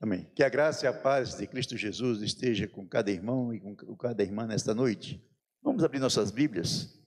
Amém. 0.00 0.30
Que 0.34 0.42
a 0.42 0.48
graça 0.48 0.84
e 0.84 0.88
a 0.88 0.92
paz 0.92 1.36
de 1.36 1.46
Cristo 1.46 1.76
Jesus 1.76 2.20
esteja 2.20 2.66
com 2.68 2.86
cada 2.86 3.10
irmão 3.10 3.54
e 3.54 3.60
com 3.60 3.96
cada 3.96 4.22
irmã 4.22 4.46
nesta 4.46 4.74
noite. 4.74 5.22
Vamos 5.62 5.82
abrir 5.82 5.98
nossas 5.98 6.30
Bíblias 6.30 6.98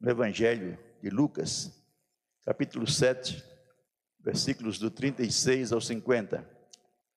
no 0.00 0.10
Evangelho 0.10 0.78
de 1.02 1.10
Lucas, 1.10 1.70
capítulo 2.44 2.86
7, 2.86 3.42
versículos 4.20 4.78
do 4.78 4.90
36 4.90 5.72
ao 5.72 5.80
50. 5.80 6.48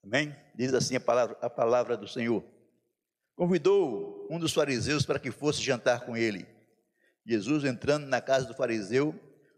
Amém? 0.04 0.36
Diz 0.54 0.74
assim 0.74 0.96
a 0.96 1.00
palavra, 1.00 1.38
a 1.42 1.50
palavra 1.50 1.96
do 1.96 2.08
Senhor. 2.08 2.44
Convidou 3.36 4.28
um 4.30 4.40
dos 4.40 4.54
fariseus 4.54 5.06
para 5.06 5.20
que 5.20 5.32
fosse 5.32 5.62
jantar 5.62 6.06
com 6.06 6.16
ele. 6.16 6.46
Jesus, 7.26 7.64
entrando 7.64 8.06
na 8.06 8.22
casa 8.22 8.46
do 8.46 8.54
fariseu, 8.54 9.14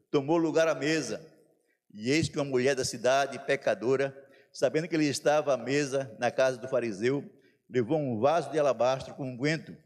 tomou 0.09 0.37
lugar 0.37 0.67
à 0.67 0.75
mesa. 0.75 1.25
E 1.93 2.09
eis 2.11 2.29
que 2.29 2.37
uma 2.37 2.45
mulher 2.45 2.75
da 2.75 2.85
cidade, 2.85 3.39
pecadora, 3.39 4.15
sabendo 4.57 4.87
que 4.87 4.95
ele 4.95 5.05
estava 5.05 5.53
à 5.53 5.57
mesa 5.57 6.11
na 6.17 6.31
casa 6.31 6.57
do 6.57 6.67
fariseu, 6.67 7.23
levou 7.69 7.99
um 7.99 8.19
vaso 8.19 8.49
de 8.49 8.57
alabastro 8.57 9.13
com 9.13 9.23
unguento, 9.23 9.71
um 9.71 9.77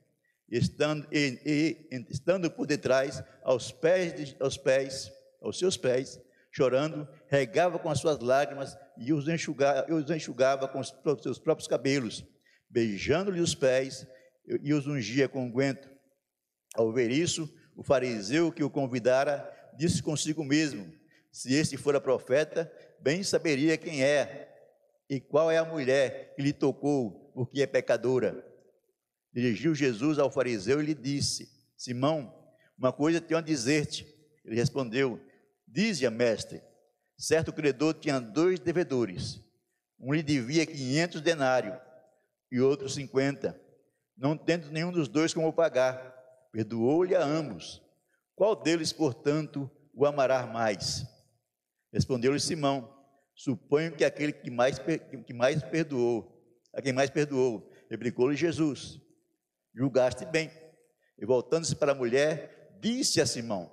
estando, 0.50 1.06
e, 1.12 1.86
e, 1.92 2.06
estando 2.10 2.50
por 2.50 2.66
detrás, 2.66 3.22
aos 3.44 3.70
pés, 3.70 4.16
de, 4.16 4.38
aos 4.40 4.56
pés, 4.56 5.12
aos 5.42 5.60
seus 5.60 5.76
pés, 5.76 6.18
chorando, 6.54 7.06
regava 7.28 7.78
com 7.80 7.90
as 7.90 8.00
suas 8.00 8.20
lágrimas 8.20 8.78
e 8.98 9.12
os 9.12 9.28
enxugava, 9.28 9.94
os 9.94 10.10
enxugava 10.10 10.70
com 10.70 10.80
os 10.80 10.94
seus 11.22 11.38
próprios 11.38 11.68
cabelos, 11.68 12.24
beijando-lhe 12.70 13.42
os 13.42 13.54
pés 13.54 14.08
e 14.64 14.74
os 14.74 14.88
ungia 14.88 15.28
com 15.28 15.48
unguento. 15.48 15.90
Ao 16.76 16.94
ver 16.94 17.12
isso, 17.12 17.54
o 17.76 17.84
fariseu 17.84 18.54
que 18.54 18.64
o 18.64 18.70
convidara 18.70 19.52
disse 19.78 20.02
consigo 20.02 20.46
mesmo: 20.46 20.94
Se 21.30 21.54
este 21.54 21.76
fora 21.76 22.00
profeta, 22.00 22.72
bem 23.02 23.22
saberia 23.22 23.78
quem 23.78 24.02
é 24.02 24.48
e 25.12 25.20
qual 25.20 25.52
é 25.52 25.58
a 25.58 25.66
mulher 25.66 26.34
que 26.36 26.42
lhe 26.42 26.54
tocou, 26.54 27.34
porque 27.34 27.62
é 27.62 27.68
pecadora? 27.68 28.48
Dirigiu 29.34 29.76
Jesus 29.76 30.18
ao 30.18 30.32
fariseu 30.32 30.82
e 30.82 30.86
lhe 30.86 30.94
disse: 30.94 31.52
Simão, 31.76 32.34
uma 32.78 32.94
coisa 32.94 33.20
tenho 33.20 33.38
a 33.38 33.44
dizer-te. 33.44 34.08
Ele 34.46 34.56
respondeu: 34.56 35.20
Dize-a, 35.68 36.10
mestre. 36.10 36.62
Certo 37.18 37.52
credor 37.52 37.96
tinha 37.96 38.22
dois 38.22 38.58
devedores. 38.58 39.42
Um 40.00 40.14
lhe 40.14 40.24
devia 40.24 40.66
quinhentos 40.66 41.20
denários 41.20 41.78
e 42.50 42.62
outro 42.62 42.88
cinquenta. 42.88 43.60
Não 44.16 44.38
tendo 44.38 44.72
nenhum 44.72 44.94
dos 44.94 45.10
dois 45.10 45.34
como 45.34 45.52
pagar, 45.52 46.00
perdoou-lhe 46.54 47.18
a 47.18 47.22
ambos. 47.22 47.82
Qual 48.34 48.56
deles, 48.56 48.94
portanto, 48.94 49.70
o 49.94 50.06
amará 50.06 50.48
mais? 50.48 51.06
Respondeu-lhe 51.92 52.40
Simão: 52.40 53.01
Suponho 53.44 53.92
que 53.92 54.06
aquele 54.06 54.32
que 54.32 54.52
mais, 54.52 54.78
que 54.78 55.34
mais 55.34 55.64
perdoou, 55.64 56.32
a 56.72 56.80
quem 56.80 56.94
mais 56.94 57.10
perdoou, 57.10 57.68
replicou-lhe 57.90 58.36
Jesus: 58.36 59.02
Julgaste 59.74 60.28
bem. 60.28 60.52
E 61.18 61.26
voltando-se 61.26 61.76
para 61.76 61.92
a 61.92 61.96
mulher, 61.96 62.78
disse 62.80 63.20
a 63.20 63.26
Simão: 63.26 63.72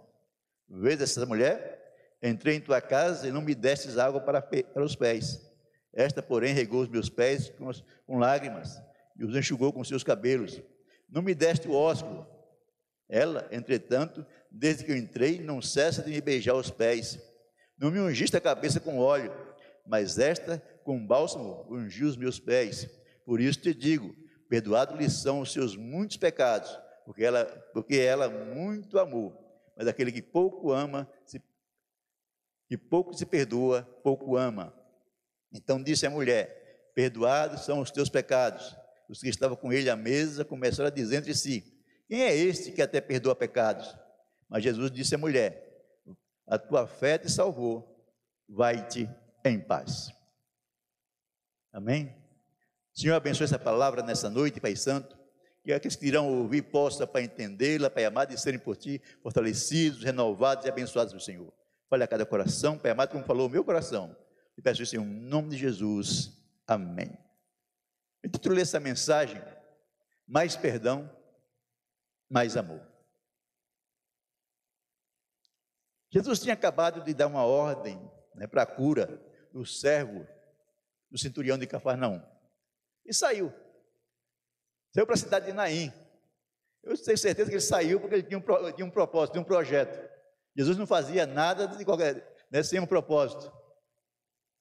Vês 0.66 0.98
essa 1.02 1.26
mulher? 1.26 2.16
Entrei 2.22 2.54
em 2.54 2.62
tua 2.62 2.80
casa 2.80 3.28
e 3.28 3.30
não 3.30 3.42
me 3.42 3.54
destes 3.54 3.98
água 3.98 4.22
para, 4.22 4.40
para 4.40 4.82
os 4.82 4.96
pés. 4.96 5.38
Esta, 5.92 6.22
porém, 6.22 6.54
regou 6.54 6.80
os 6.80 6.88
meus 6.88 7.10
pés 7.10 7.50
com, 7.50 7.70
com 8.06 8.18
lágrimas 8.18 8.82
e 9.18 9.24
os 9.24 9.36
enxugou 9.36 9.70
com 9.70 9.84
seus 9.84 10.02
cabelos. 10.02 10.62
Não 11.10 11.20
me 11.20 11.34
deste 11.34 11.68
o 11.68 11.74
ósculo. 11.74 12.26
Ela, 13.06 13.46
entretanto, 13.52 14.24
desde 14.50 14.84
que 14.84 14.92
eu 14.92 14.96
entrei, 14.96 15.40
não 15.40 15.60
cessa 15.60 16.02
de 16.02 16.10
me 16.10 16.22
beijar 16.22 16.54
os 16.54 16.70
pés. 16.70 17.18
Não 17.76 17.90
me 17.90 18.00
ungiste 18.00 18.34
a 18.34 18.40
cabeça 18.40 18.80
com 18.80 18.98
óleo 18.98 19.47
mas 19.88 20.18
esta 20.18 20.62
com 20.84 21.04
bálsamo 21.04 21.66
ungiu 21.70 22.06
os 22.06 22.16
meus 22.16 22.38
pés. 22.38 22.88
Por 23.24 23.40
isso 23.40 23.60
te 23.60 23.74
digo: 23.74 24.14
perdoado-lhe 24.48 25.08
são 25.08 25.40
os 25.40 25.52
seus 25.52 25.74
muitos 25.74 26.16
pecados, 26.16 26.78
porque 27.04 27.24
ela, 27.24 27.44
porque 27.72 27.96
ela 27.96 28.28
muito 28.28 28.98
amou. 28.98 29.44
Mas 29.76 29.88
aquele 29.88 30.12
que 30.12 30.22
pouco 30.22 30.72
ama, 30.72 31.10
se, 31.24 31.42
que 32.68 32.76
pouco 32.76 33.14
se 33.14 33.24
perdoa, 33.24 33.82
pouco 34.02 34.36
ama. 34.36 34.74
Então 35.52 35.82
disse 35.82 36.06
a 36.06 36.10
mulher: 36.10 36.90
Perdoados 36.94 37.64
são 37.64 37.80
os 37.80 37.90
teus 37.90 38.08
pecados. 38.08 38.76
Os 39.08 39.20
que 39.20 39.28
estavam 39.28 39.56
com 39.56 39.72
ele 39.72 39.88
à 39.88 39.96
mesa 39.96 40.44
começaram 40.44 40.88
a 40.88 40.92
dizer 40.92 41.16
entre 41.16 41.34
si: 41.34 41.64
Quem 42.06 42.22
é 42.22 42.36
este 42.36 42.72
que 42.72 42.82
até 42.82 43.00
perdoa 43.00 43.34
pecados? 43.34 43.96
Mas 44.48 44.62
Jesus 44.62 44.90
disse 44.90 45.14
à 45.14 45.18
mulher: 45.18 45.66
A 46.46 46.58
tua 46.58 46.86
fé 46.86 47.16
te 47.16 47.30
salvou, 47.30 48.06
vai-te 48.46 49.08
em 49.50 49.60
paz. 49.60 50.12
Amém? 51.72 52.14
Senhor, 52.92 53.14
abençoe 53.14 53.44
essa 53.44 53.58
palavra 53.58 54.02
nessa 54.02 54.28
noite, 54.28 54.60
Pai 54.60 54.74
Santo. 54.74 55.16
Que 55.62 55.72
aqueles 55.72 55.96
que 55.96 56.06
irão 56.06 56.28
ouvir 56.28 56.62
possam, 56.62 57.06
para 57.06 57.22
entendê-la, 57.22 57.90
Pai 57.90 58.04
amado, 58.04 58.32
e 58.32 58.38
serem 58.38 58.58
por 58.58 58.76
Ti 58.76 59.00
fortalecidos, 59.22 60.02
renovados 60.02 60.64
e 60.64 60.68
abençoados 60.68 61.12
do 61.12 61.20
Senhor. 61.20 61.52
Fale 61.88 62.04
a 62.04 62.08
cada 62.08 62.26
coração, 62.26 62.78
Pai 62.78 62.90
amado, 62.90 63.12
como 63.12 63.24
falou 63.24 63.46
o 63.46 63.50
meu 63.50 63.62
coração. 63.62 64.16
E 64.56 64.62
peço 64.62 64.82
isso 64.82 64.96
em 64.96 64.98
nome 64.98 65.50
de 65.50 65.56
Jesus. 65.56 66.32
Amém. 66.66 67.16
Eu 68.22 68.30
titulei 68.30 68.62
essa 68.62 68.80
mensagem: 68.80 69.40
Mais 70.26 70.56
perdão, 70.56 71.08
mais 72.28 72.56
amor. 72.56 72.80
Jesus 76.10 76.40
tinha 76.40 76.54
acabado 76.54 77.02
de 77.04 77.14
dar 77.14 77.26
uma 77.26 77.44
ordem 77.44 78.00
né, 78.34 78.46
para 78.46 78.62
a 78.62 78.66
cura 78.66 79.22
do 79.52 79.64
servo 79.64 80.26
do 81.10 81.18
centurião 81.18 81.58
de 81.58 81.66
Cafarnaum. 81.66 82.22
E 83.04 83.14
saiu. 83.14 83.52
Saiu 84.92 85.06
para 85.06 85.14
a 85.14 85.18
cidade 85.18 85.46
de 85.46 85.52
Naim. 85.52 85.92
Eu 86.82 86.96
tenho 86.96 87.18
certeza 87.18 87.48
que 87.48 87.56
ele 87.56 87.62
saiu 87.62 88.00
porque 88.00 88.16
ele 88.16 88.22
tinha 88.22 88.38
um, 88.38 88.72
tinha 88.72 88.86
um 88.86 88.90
propósito, 88.90 89.32
tinha 89.32 89.42
um 89.42 89.46
projeto. 89.46 90.08
Jesus 90.56 90.76
não 90.76 90.86
fazia 90.86 91.26
nada 91.26 91.66
de 91.66 91.84
qualquer, 91.84 92.36
né, 92.50 92.62
sem 92.62 92.80
um 92.80 92.86
propósito. 92.86 93.52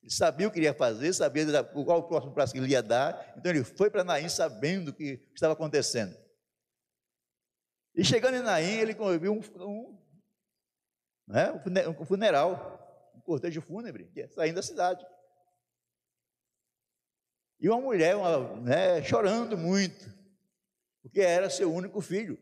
Ele 0.02 0.12
sabia 0.12 0.48
o 0.48 0.52
que 0.52 0.60
iria 0.60 0.74
fazer, 0.74 1.14
sabia 1.14 1.64
qual 1.64 2.00
o 2.00 2.08
próximo 2.08 2.34
passo 2.34 2.54
que 2.54 2.60
ele 2.60 2.72
ia 2.72 2.84
dar. 2.84 3.34
Então 3.38 3.52
ele 3.52 3.64
foi 3.64 3.90
para 3.90 4.04
Naim 4.04 4.30
sabendo 4.30 4.90
o 4.90 4.94
que 4.94 5.28
estava 5.34 5.54
acontecendo. 5.54 6.16
E 7.96 8.04
chegando 8.06 8.36
em 8.36 8.44
Naim, 8.44 8.78
ele 8.78 8.94
viu 9.20 9.34
um, 9.34 9.42
um, 9.64 10.00
né, 11.28 11.52
um 11.88 12.06
funeral 12.06 12.87
cortejo 13.28 13.62
fúnebre, 13.62 14.10
saindo 14.30 14.56
da 14.56 14.62
cidade. 14.62 15.06
E 17.60 17.68
uma 17.68 17.82
mulher 17.82 18.16
uma, 18.16 18.56
né, 18.62 19.04
chorando 19.04 19.58
muito, 19.58 20.14
porque 21.02 21.20
era 21.20 21.50
seu 21.50 21.72
único 21.72 22.00
filho. 22.00 22.40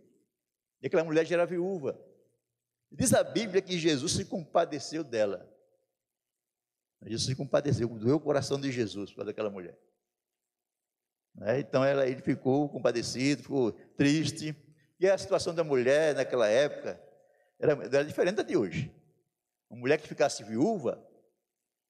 E 0.81 0.88
aquela 0.88 1.03
mulher 1.03 1.25
já 1.25 1.35
era 1.35 1.46
viúva. 1.46 2.00
Diz 2.91 3.13
a 3.13 3.23
Bíblia 3.23 3.62
que 3.62 3.79
Jesus 3.79 4.12
se 4.12 4.25
compadeceu 4.25 5.03
dela. 5.03 5.51
Jesus 7.03 7.25
se 7.25 7.35
compadeceu, 7.35 7.88
doeu 7.88 8.17
o 8.17 8.19
coração 8.19 8.59
de 8.59 8.72
Jesus 8.72 9.12
para 9.12 9.31
aquela 9.31 9.50
mulher. 9.50 9.78
Né? 11.34 11.59
Então 11.59 11.84
ela, 11.84 12.07
ele 12.07 12.22
ficou 12.22 12.69
compadecido, 12.69 13.41
ficou 13.41 13.72
triste. 13.72 14.56
E 15.00 15.09
a 15.09 15.17
situação 15.17 15.53
da 15.53 15.63
mulher 15.63 16.16
naquela 16.16 16.47
época 16.47 17.02
era, 17.59 17.73
era 17.73 18.06
diferente 18.06 18.35
da 18.35 18.44
de 18.44 18.56
hoje. 18.56 18.94
Uma 19.75 19.81
mulher 19.81 20.00
que 20.00 20.08
ficasse 20.08 20.41
viúva, 20.41 21.06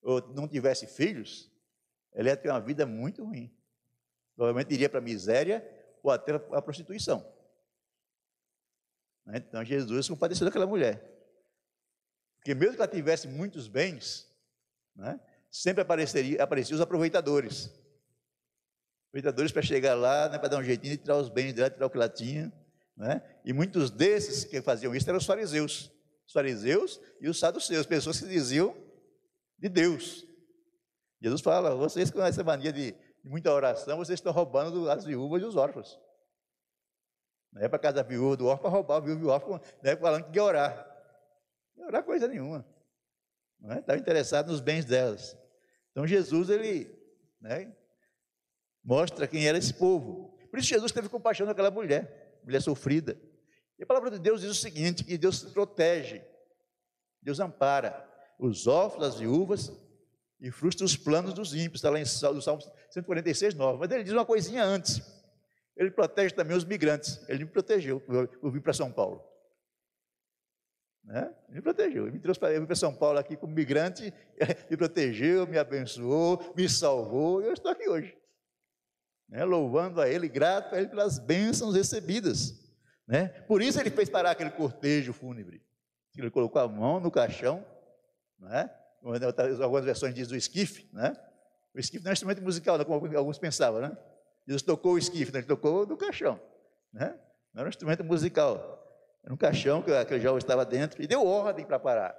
ou 0.02 0.20
não 0.34 0.48
tivesse 0.48 0.88
filhos, 0.88 1.52
ela 2.12 2.30
ia 2.30 2.36
ter 2.36 2.50
uma 2.50 2.60
vida 2.60 2.84
muito 2.84 3.24
ruim. 3.24 3.56
Provavelmente 4.36 4.74
iria 4.74 4.90
para 4.90 4.98
a 4.98 5.04
miséria 5.04 5.64
ou 6.02 6.10
até 6.10 6.34
a 6.34 6.62
prostituição. 6.64 7.24
Né? 9.24 9.38
Então 9.38 9.64
Jesus 9.64 10.10
compadeceu 10.10 10.46
daquela 10.46 10.66
mulher. 10.66 11.00
Porque 12.38 12.56
mesmo 12.56 12.76
que 12.76 12.82
ela 12.82 12.92
tivesse 12.92 13.28
muitos 13.28 13.68
bens, 13.68 14.28
né, 14.96 15.20
sempre 15.52 15.84
apareceria, 15.84 16.42
apareciam 16.42 16.76
os 16.76 16.82
aproveitadores. 16.82 17.72
Aproveitadores 19.10 19.52
para 19.52 19.62
chegar 19.62 19.94
lá, 19.94 20.28
né, 20.28 20.40
para 20.40 20.50
dar 20.50 20.58
um 20.58 20.64
jeitinho 20.64 20.98
de 20.98 21.04
tirar 21.04 21.18
os 21.18 21.30
bens 21.30 21.54
dela, 21.54 21.70
tirar 21.70 21.86
o 21.86 21.90
que 21.92 21.98
ela 21.98 22.10
tinha. 22.10 22.52
Né? 22.98 23.22
E 23.46 23.54
muitos 23.54 23.92
desses 23.92 24.44
que 24.44 24.60
faziam 24.60 24.96
isso 24.96 25.08
eram 25.08 25.20
os 25.20 25.26
fariseus 25.26 25.95
os 26.26 26.34
fariseus 26.34 27.00
e 27.20 27.30
os 27.30 27.40
saduceus, 27.40 27.86
pessoas 27.86 28.20
que 28.20 28.28
diziam 28.28 28.76
de 29.58 29.70
Deus. 29.70 30.26
Jesus 31.22 31.42
fala: 31.42 31.76
vocês 31.76 32.12
com 32.12 32.22
essa 32.24 32.44
mania 32.44 32.72
de, 32.72 32.96
muita 33.24 33.52
oração, 33.52 33.98
vocês 33.98 34.20
estão 34.20 34.32
roubando 34.32 34.90
as 34.90 35.04
viúvas 35.04 35.42
e 35.42 35.46
os 35.46 35.56
órfãos. 35.56 36.00
Não 37.52 37.64
é 37.64 37.70
para 37.70 37.80
casa 37.80 37.96
da 37.96 38.04
viúva 38.04 38.38
do 38.38 38.48
órfão 38.48 38.64
para 38.64 38.70
roubar 38.70 38.98
a 38.98 39.00
viúva 39.00 39.22
e 39.22 39.26
o 39.26 39.30
órfão, 39.30 39.62
não 39.82 39.92
é 39.92 39.96
falando 39.96 40.32
que 40.32 40.40
orar. 40.40 40.92
Não 41.76 41.84
ia 41.84 41.88
orar 41.88 42.04
coisa 42.04 42.28
nenhuma. 42.28 42.66
Não 43.60 43.72
é? 43.72 43.80
Estava 43.80 43.98
interessado 43.98 44.52
nos 44.52 44.60
bens 44.60 44.86
delas. 44.86 45.38
Então 45.92 46.06
Jesus, 46.06 46.50
ele 46.50 46.94
né, 47.40 47.74
mostra 48.84 49.28
quem 49.28 49.48
era 49.48 49.58
esse 49.58 49.74
povo. 49.74 50.38
Por 50.50 50.60
isso 50.60 50.68
Jesus 50.68 50.92
teve 50.92 51.10
compaixão 51.10 51.48
daquela 51.48 51.72
mulher, 51.72 52.40
mulher 52.44 52.62
sofrida. 52.62 53.20
E 53.78 53.84
a 53.84 53.86
palavra 53.86 54.12
de 54.12 54.20
Deus 54.20 54.42
diz 54.42 54.52
o 54.52 54.56
seguinte: 54.56 55.04
que 55.04 55.18
Deus 55.18 55.44
protege, 55.44 56.24
Deus 57.22 57.40
ampara 57.40 58.08
os 58.40 58.68
órfãos, 58.68 59.04
as 59.04 59.20
viúvas 59.20 59.72
e 60.40 60.52
frustra 60.52 60.86
os 60.86 60.98
planos 60.98 61.34
dos 61.34 61.54
ímpios, 61.54 61.76
está 61.76 61.90
lá 61.90 62.00
em 62.00 62.06
Salmo 62.06 62.42
146, 62.42 63.56
9. 63.56 63.80
Mas 63.80 63.92
ele 63.92 64.04
diz 64.04 64.14
uma 64.14 64.26
coisinha 64.26 64.64
antes. 64.64 65.02
Ele 65.76 65.92
protege 65.92 66.34
também 66.34 66.56
os 66.56 66.64
migrantes. 66.64 67.20
Ele 67.28 67.46
me 67.46 67.52
protegeu 67.52 68.02
eu 68.42 68.52
vim 68.52 68.62
para 68.62 68.74
São 68.74 68.92
Paulo. 68.92 69.24
Né? 71.04 71.34
Ele 71.48 71.58
me 71.58 71.62
protegeu. 71.62 72.04
Ele 72.04 72.12
me 72.14 72.20
trouxe 72.20 72.40
para, 72.40 72.54
eu 72.54 72.62
vim 72.62 72.66
para 72.66 72.76
São 72.76 72.96
Paulo 72.96 73.20
aqui 73.20 73.36
como 73.36 73.54
migrante, 73.54 74.14
me 74.70 74.78
protegeu, 74.78 75.46
me 75.48 75.58
abençoou, 75.58 76.54
me 76.56 76.68
salvou, 76.70 77.42
e 77.42 77.46
eu 77.46 77.54
estou 77.54 77.72
aqui 77.72 77.88
hoje. 77.88 78.18
Né? 79.30 79.44
Louvando 79.44 80.02
a 80.02 80.10
Ele, 80.10 80.28
grato 80.28 80.74
a 80.74 80.78
Ele 80.80 80.88
pelas 80.88 81.20
bênçãos 81.20 81.76
recebidas. 81.76 82.65
Né? 83.08 83.28
Por 83.48 83.62
isso 83.62 83.80
ele 83.80 83.92
fez 83.92 84.10
parar 84.10 84.32
aquele 84.32 84.52
cortejo 84.52 85.14
fúnebre. 85.14 85.64
Ele 86.18 86.32
colocou 86.32 86.62
a 86.62 86.68
mão 86.68 87.00
no 87.00 87.12
caixão, 87.12 87.66
né? 88.40 88.70
algumas 89.62 89.86
versões 89.86 90.14
dizem 90.14 90.36
o 90.36 90.38
esquife, 90.38 90.90
né? 90.94 91.14
O 91.74 91.80
esquife 91.80 92.04
não 92.04 92.10
é 92.10 92.12
um 92.12 92.14
instrumento 92.14 92.42
musical, 92.42 92.84
como 92.86 93.18
alguns 93.18 93.38
pensavam, 93.38 93.82
né? 93.82 93.98
Jesus 94.48 94.62
tocou 94.62 94.94
o 94.94 94.98
esquife, 94.98 95.32
né? 95.32 95.40
ele 95.40 95.48
tocou 95.48 95.86
no 95.86 95.98
caixão, 95.98 96.40
né? 96.94 97.20
Não 97.54 97.62
era 97.62 97.68
um 97.68 97.70
instrumento 97.70 98.04
musical, 98.04 98.82
era 99.24 99.34
um 99.34 99.38
caixão 99.38 99.82
que 99.82 99.92
aquele 99.92 100.22
jovem 100.22 100.38
estava 100.38 100.66
dentro 100.66 101.02
e 101.04 101.08
deu 101.08 101.26
ordem 101.26 101.66
para 101.66 101.78
parar. 101.78 102.16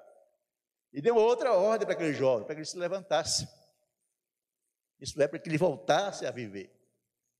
E 0.92 1.00
deu 1.00 1.16
outra 1.16 1.52
ordem 1.52 1.86
para 1.86 1.94
aquele 1.94 2.14
jovem, 2.14 2.46
para 2.46 2.54
que 2.54 2.60
ele 2.60 2.66
se 2.66 2.78
levantasse. 2.78 3.48
Isso 5.00 5.20
é 5.20 5.28
para 5.28 5.38
que 5.38 5.48
ele 5.48 5.58
voltasse 5.58 6.26
a 6.26 6.30
viver. 6.30 6.72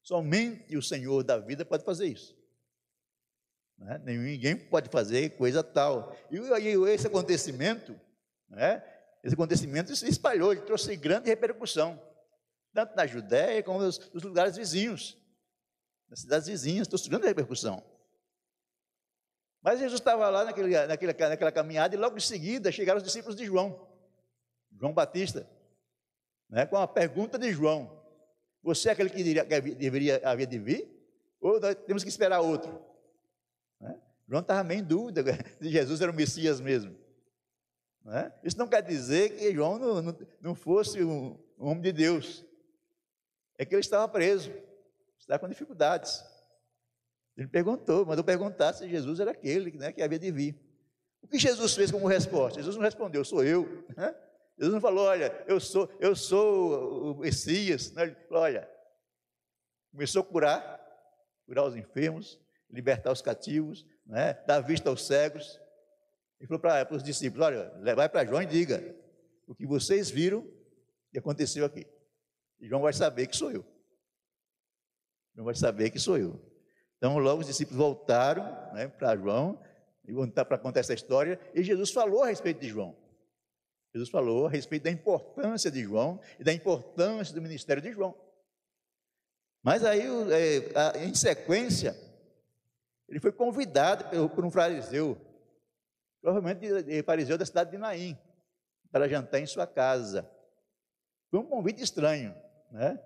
Somente 0.03 0.77
o 0.77 0.83
Senhor 0.83 1.25
da 1.25 1.39
vida 1.39 1.65
pode 1.65 1.85
fazer 1.85 2.07
isso. 2.07 2.36
Né? 3.78 4.00
Ninguém 4.05 4.56
pode 4.56 4.88
fazer 4.88 5.31
coisa 5.37 5.62
tal. 5.62 6.17
E 6.31 6.38
aí 6.52 6.69
esse 6.93 7.06
acontecimento, 7.06 7.99
né? 8.49 8.82
esse 9.23 9.34
acontecimento 9.34 9.94
se 9.94 10.08
espalhou, 10.08 10.52
ele 10.52 10.62
trouxe 10.62 10.96
grande 10.96 11.28
repercussão, 11.28 12.00
tanto 12.73 12.94
na 12.96 13.06
Judéia 13.06 13.62
como 13.62 13.81
nos, 13.81 13.99
nos 14.12 14.23
lugares 14.23 14.56
vizinhos, 14.56 15.19
nas 16.08 16.20
cidades 16.20 16.49
vizinhas, 16.49 16.88
trouxe 16.88 17.08
grande 17.08 17.26
repercussão. 17.26 17.82
Mas 19.62 19.81
Jesus 19.81 20.00
estava 20.00 20.28
lá 20.28 20.44
naquele, 20.44 20.87
naquele, 20.87 21.12
naquela 21.12 21.50
caminhada 21.50 21.94
e 21.94 21.99
logo 21.99 22.17
em 22.17 22.20
seguida 22.20 22.70
chegaram 22.70 22.99
os 22.99 23.02
discípulos 23.02 23.34
de 23.34 23.44
João, 23.44 23.88
João 24.78 24.93
Batista, 24.93 25.49
né, 26.49 26.67
com 26.67 26.76
a 26.76 26.87
pergunta 26.87 27.37
de 27.37 27.50
João: 27.50 28.00
Você 28.62 28.88
é 28.88 28.93
aquele 28.93 29.11
que 29.11 29.25
deveria, 29.25 29.44
deveria 29.75 30.20
haver 30.28 30.46
de 30.46 30.58
vir? 30.58 30.88
Ou 31.40 31.58
nós 31.58 31.75
temos 31.87 32.05
que 32.05 32.08
esperar 32.08 32.40
outro? 32.40 32.96
Né? 33.81 34.00
João 34.28 34.40
estava 34.40 34.64
meio 34.64 34.81
em 34.81 34.84
dúvida 34.84 35.23
se 35.61 35.70
Jesus 35.70 36.00
era 36.00 36.11
o 36.11 36.14
Messias 36.14 36.61
mesmo. 36.61 36.96
Né? 38.05 38.32
Isso 38.44 38.58
não 38.58 38.69
quer 38.69 38.82
dizer 38.82 39.37
que 39.37 39.52
João 39.52 39.78
não, 39.78 40.02
não, 40.02 40.19
não 40.40 40.55
fosse 40.55 41.02
um, 41.02 41.38
um, 41.58 41.67
homem 41.67 41.82
de 41.82 41.93
Deus. 41.93 42.44
É 43.58 43.64
que 43.64 43.75
ele 43.75 43.81
estava 43.81 44.06
preso, 44.08 44.52
estava 45.19 45.40
com 45.40 45.49
dificuldades. 45.49 46.25
Ele 47.37 47.49
perguntou, 47.49 48.06
mandou 48.06 48.25
perguntar 48.25 48.73
se 48.73 48.88
Jesus 48.88 49.20
era 49.20 49.32
aquele 49.32 49.73
né, 49.73 49.93
que 49.93 50.02
havia 50.02 50.19
de 50.19 50.31
vir. 50.31 50.58
O 51.20 51.28
que 51.28 51.38
Jesus 51.38 51.75
fez 51.75 51.90
como 51.90 52.06
resposta? 52.06 52.61
Jesus 52.61 52.76
não 52.76 52.82
respondeu, 52.84 53.25
sou 53.25 53.43
eu. 53.43 53.84
Né? 53.96 54.14
Jesus 54.56 54.73
não 54.73 54.81
falou, 54.81 55.06
olha, 55.06 55.44
eu 55.46 55.58
sou, 55.58 55.90
eu 55.99 56.14
sou 56.14 57.12
o 57.12 57.19
Messias. 57.19 57.93
Ele 57.96 58.14
falou, 58.28 58.44
olha, 58.44 58.70
começou 59.90 60.23
a 60.23 60.25
curar, 60.25 60.81
curar 61.44 61.64
os 61.64 61.75
enfermos, 61.75 62.40
libertar 62.71 63.13
os 63.13 63.23
cativos, 63.23 63.87
né, 64.05 64.35
dar 64.47 64.61
vista 64.61 64.89
aos 64.89 65.07
cegos, 65.07 65.61
ele 66.39 66.49
falou 66.49 66.61
para 66.61 66.95
os 66.95 67.03
discípulos: 67.03 67.47
olha, 67.47 67.95
vai 67.95 68.09
para 68.09 68.25
João 68.25 68.43
e 68.43 68.47
diga 68.47 68.95
o 69.47 69.55
que 69.55 69.67
vocês 69.67 70.11
viram 70.11 70.47
que 71.11 71.19
aconteceu 71.19 71.65
aqui. 71.65 71.87
E 72.61 72.69
João 72.69 72.83
vai 72.83 72.93
saber 72.93 73.27
que 73.27 73.37
sou 73.37 73.51
eu. 73.51 73.65
João 75.35 75.47
vai 75.47 75.55
saber 75.55 75.91
que 75.91 75.99
sou 75.99 76.19
eu. 76.19 76.41
Então, 76.99 77.19
logo 77.19 77.41
os 77.41 77.47
discípulos 77.47 77.79
voltaram 77.79 78.45
né, 78.73 78.89
para 78.89 79.17
João, 79.17 79.62
e 80.07 80.15
para 80.31 80.59
contar 80.59 80.81
essa 80.81 80.95
história, 80.95 81.39
e 81.55 81.62
Jesus 81.62 81.91
falou 81.91 82.23
a 82.23 82.29
respeito 82.29 82.61
de 82.61 82.69
João. 82.69 82.97
Jesus 83.95 84.11
falou 84.11 84.47
a 84.47 84.51
respeito 84.51 84.85
da 84.85 84.91
importância 84.91 85.71
de 85.71 85.83
João 85.83 86.21
e 86.39 86.45
da 86.45 86.53
importância 86.53 87.35
do 87.35 87.43
ministério 87.43 87.83
de 87.83 87.93
João. 87.93 88.15
Mas 89.62 89.85
aí, 89.85 90.03
é, 90.33 91.05
em 91.05 91.15
sequência, 91.15 91.97
ele 93.08 93.20
foi 93.20 93.32
convidado 93.32 94.29
por 94.31 94.44
um 94.44 94.50
fariseu 94.50 95.20
provavelmente 96.26 97.03
fariseu 97.05 97.38
da 97.38 97.47
cidade 97.47 97.70
de 97.70 97.79
Naim, 97.79 98.19
para 98.91 99.08
jantar 99.08 99.38
em 99.38 99.47
sua 99.47 99.64
casa. 99.64 100.29
Foi 101.31 101.38
um 101.38 101.47
convite 101.47 101.81
estranho, 101.81 102.35
né? 102.73 103.00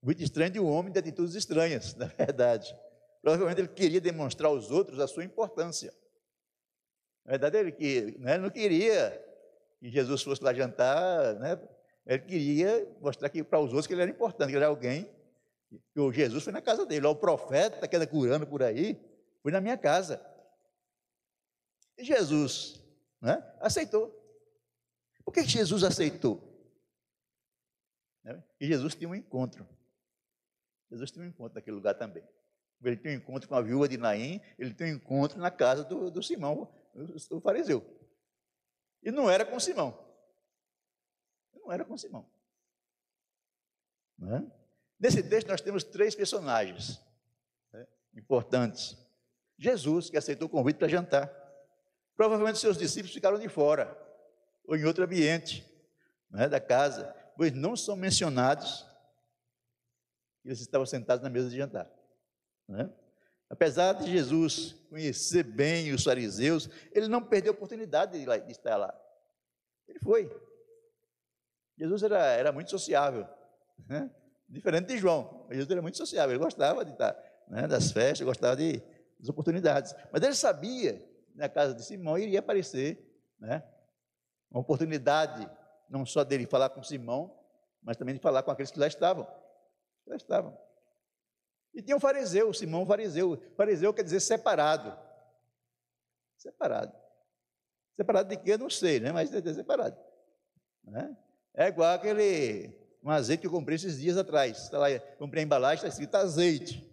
Convite 0.00 0.24
estranho 0.24 0.50
de 0.50 0.58
um 0.58 0.68
homem 0.68 0.92
de 0.92 0.98
atitudes 0.98 1.36
estranhas, 1.36 1.94
na 1.96 2.06
verdade. 2.06 2.76
Provavelmente 3.22 3.60
ele 3.60 3.68
queria 3.68 4.00
demonstrar 4.00 4.50
aos 4.50 4.72
outros 4.72 4.98
a 4.98 5.06
sua 5.06 5.22
importância. 5.22 5.94
Na 7.24 7.30
verdade, 7.30 7.56
ele, 7.56 7.70
que, 7.70 8.16
né, 8.18 8.36
não 8.36 8.50
queria 8.50 9.24
que 9.78 9.88
Jesus 9.88 10.22
fosse 10.22 10.42
lá 10.42 10.52
jantar, 10.52 11.36
né? 11.36 11.60
ele 12.04 12.22
queria 12.22 12.96
mostrar 13.00 13.28
que 13.28 13.44
para 13.44 13.60
os 13.60 13.66
outros 13.66 13.86
que 13.86 13.94
ele 13.94 14.02
era 14.02 14.10
importante, 14.10 14.48
que 14.48 14.56
ele 14.56 14.64
era 14.64 14.66
alguém, 14.66 15.08
que 15.92 16.00
o 16.00 16.12
Jesus 16.12 16.42
foi 16.42 16.52
na 16.52 16.60
casa 16.60 16.84
dele, 16.84 17.06
o 17.06 17.14
profeta 17.14 17.86
que 17.86 17.94
anda 17.94 18.08
curando 18.08 18.44
por 18.44 18.60
aí, 18.60 19.00
foi 19.46 19.52
na 19.52 19.60
minha 19.60 19.78
casa. 19.78 20.20
E 21.96 22.02
Jesus 22.02 22.82
né, 23.20 23.36
aceitou. 23.60 24.10
Por 25.24 25.32
que 25.32 25.44
Jesus 25.44 25.84
aceitou? 25.84 26.42
E 28.58 28.66
Jesus 28.66 28.96
tinha 28.96 29.08
um 29.08 29.14
encontro. 29.14 29.64
Jesus 30.90 31.12
tinha 31.12 31.24
um 31.24 31.28
encontro 31.28 31.54
naquele 31.54 31.76
lugar 31.76 31.94
também. 31.94 32.28
Ele 32.82 32.96
tem 32.96 33.12
um 33.12 33.20
encontro 33.20 33.48
com 33.48 33.54
a 33.54 33.62
viúva 33.62 33.88
de 33.88 33.96
Naim, 33.96 34.40
ele 34.58 34.74
tem 34.74 34.92
um 34.92 34.96
encontro 34.96 35.38
na 35.38 35.52
casa 35.52 35.84
do, 35.84 36.10
do 36.10 36.20
Simão, 36.24 36.68
o 37.30 37.40
fariseu. 37.40 37.86
E 39.00 39.12
não 39.12 39.30
era 39.30 39.46
com 39.46 39.60
Simão. 39.60 39.96
Não 41.54 41.70
era 41.70 41.84
com 41.84 41.96
Simão. 41.96 42.28
Né? 44.18 44.44
Nesse 44.98 45.22
texto 45.22 45.46
nós 45.46 45.60
temos 45.60 45.84
três 45.84 46.16
personagens 46.16 47.00
né, 47.72 47.86
importantes. 48.12 49.05
Jesus, 49.58 50.10
que 50.10 50.16
aceitou 50.16 50.46
o 50.46 50.50
convite 50.50 50.76
para 50.76 50.88
jantar. 50.88 51.32
Provavelmente 52.16 52.58
seus 52.58 52.78
discípulos 52.78 53.14
ficaram 53.14 53.38
de 53.38 53.48
fora, 53.48 53.96
ou 54.64 54.76
em 54.76 54.84
outro 54.84 55.04
ambiente 55.04 55.64
né, 56.30 56.48
da 56.48 56.60
casa, 56.60 57.14
pois 57.36 57.52
não 57.52 57.76
são 57.76 57.94
mencionados 57.94 58.86
que 60.42 60.48
eles 60.48 60.60
estavam 60.60 60.86
sentados 60.86 61.22
na 61.22 61.30
mesa 61.30 61.50
de 61.50 61.56
jantar. 61.56 61.90
Né? 62.68 62.90
Apesar 63.48 63.92
de 63.92 64.10
Jesus 64.10 64.72
conhecer 64.88 65.44
bem 65.44 65.92
os 65.92 66.02
fariseus, 66.02 66.68
ele 66.92 67.06
não 67.08 67.22
perdeu 67.22 67.52
a 67.52 67.54
oportunidade 67.54 68.18
de, 68.18 68.26
lá, 68.26 68.36
de 68.38 68.50
estar 68.50 68.76
lá. 68.76 68.94
Ele 69.86 69.98
foi. 70.00 70.30
Jesus 71.78 72.02
era, 72.02 72.18
era 72.32 72.52
muito 72.52 72.70
sociável, 72.70 73.28
né? 73.86 74.10
diferente 74.48 74.86
de 74.86 74.98
João. 74.98 75.46
Jesus 75.50 75.70
era 75.70 75.82
muito 75.82 75.98
sociável, 75.98 76.34
ele 76.34 76.42
gostava 76.42 76.84
de 76.84 76.92
estar 76.92 77.16
né, 77.48 77.66
das 77.66 77.92
festas, 77.92 78.26
gostava 78.26 78.56
de, 78.56 78.82
das 79.18 79.28
oportunidades. 79.28 79.94
Mas 80.12 80.22
ele 80.22 80.34
sabia 80.34 81.04
na 81.34 81.48
casa 81.48 81.74
de 81.74 81.84
Simão, 81.84 82.18
iria 82.18 82.38
aparecer 82.38 82.98
né, 83.38 83.62
uma 84.50 84.60
oportunidade, 84.60 85.48
não 85.88 86.04
só 86.06 86.24
dele 86.24 86.46
falar 86.46 86.70
com 86.70 86.82
Simão, 86.82 87.36
mas 87.82 87.96
também 87.96 88.14
de 88.14 88.20
falar 88.20 88.42
com 88.42 88.50
aqueles 88.50 88.70
que 88.70 88.78
lá 88.78 88.86
estavam. 88.86 89.24
Que 90.04 90.10
lá 90.10 90.16
estavam. 90.16 90.58
E 91.74 91.82
tinha 91.82 91.96
um 91.96 92.00
fariseu, 92.00 92.52
Simão 92.52 92.86
fariseu. 92.86 93.40
Fariseu 93.56 93.92
quer 93.92 94.02
dizer 94.02 94.20
separado. 94.20 94.96
Separado. 96.36 96.92
Separado 97.94 98.28
de 98.28 98.36
quê? 98.36 98.52
Eu 98.52 98.58
não 98.58 98.70
sei, 98.70 98.98
né? 98.98 99.12
mas 99.12 99.32
é 99.32 99.54
separado. 99.54 99.96
Né? 100.84 101.16
É 101.54 101.68
igual 101.68 101.94
aquele 101.94 102.86
um 103.02 103.10
azeite 103.10 103.42
que 103.42 103.46
eu 103.46 103.52
comprei 103.52 103.76
esses 103.76 104.00
dias 104.00 104.16
atrás. 104.16 104.64
Está 104.64 104.78
lá, 104.78 104.86
comprei 105.18 105.42
a 105.42 105.46
embalagem, 105.46 105.76
está 105.76 105.88
escrito 105.88 106.14
azeite. 106.16 106.84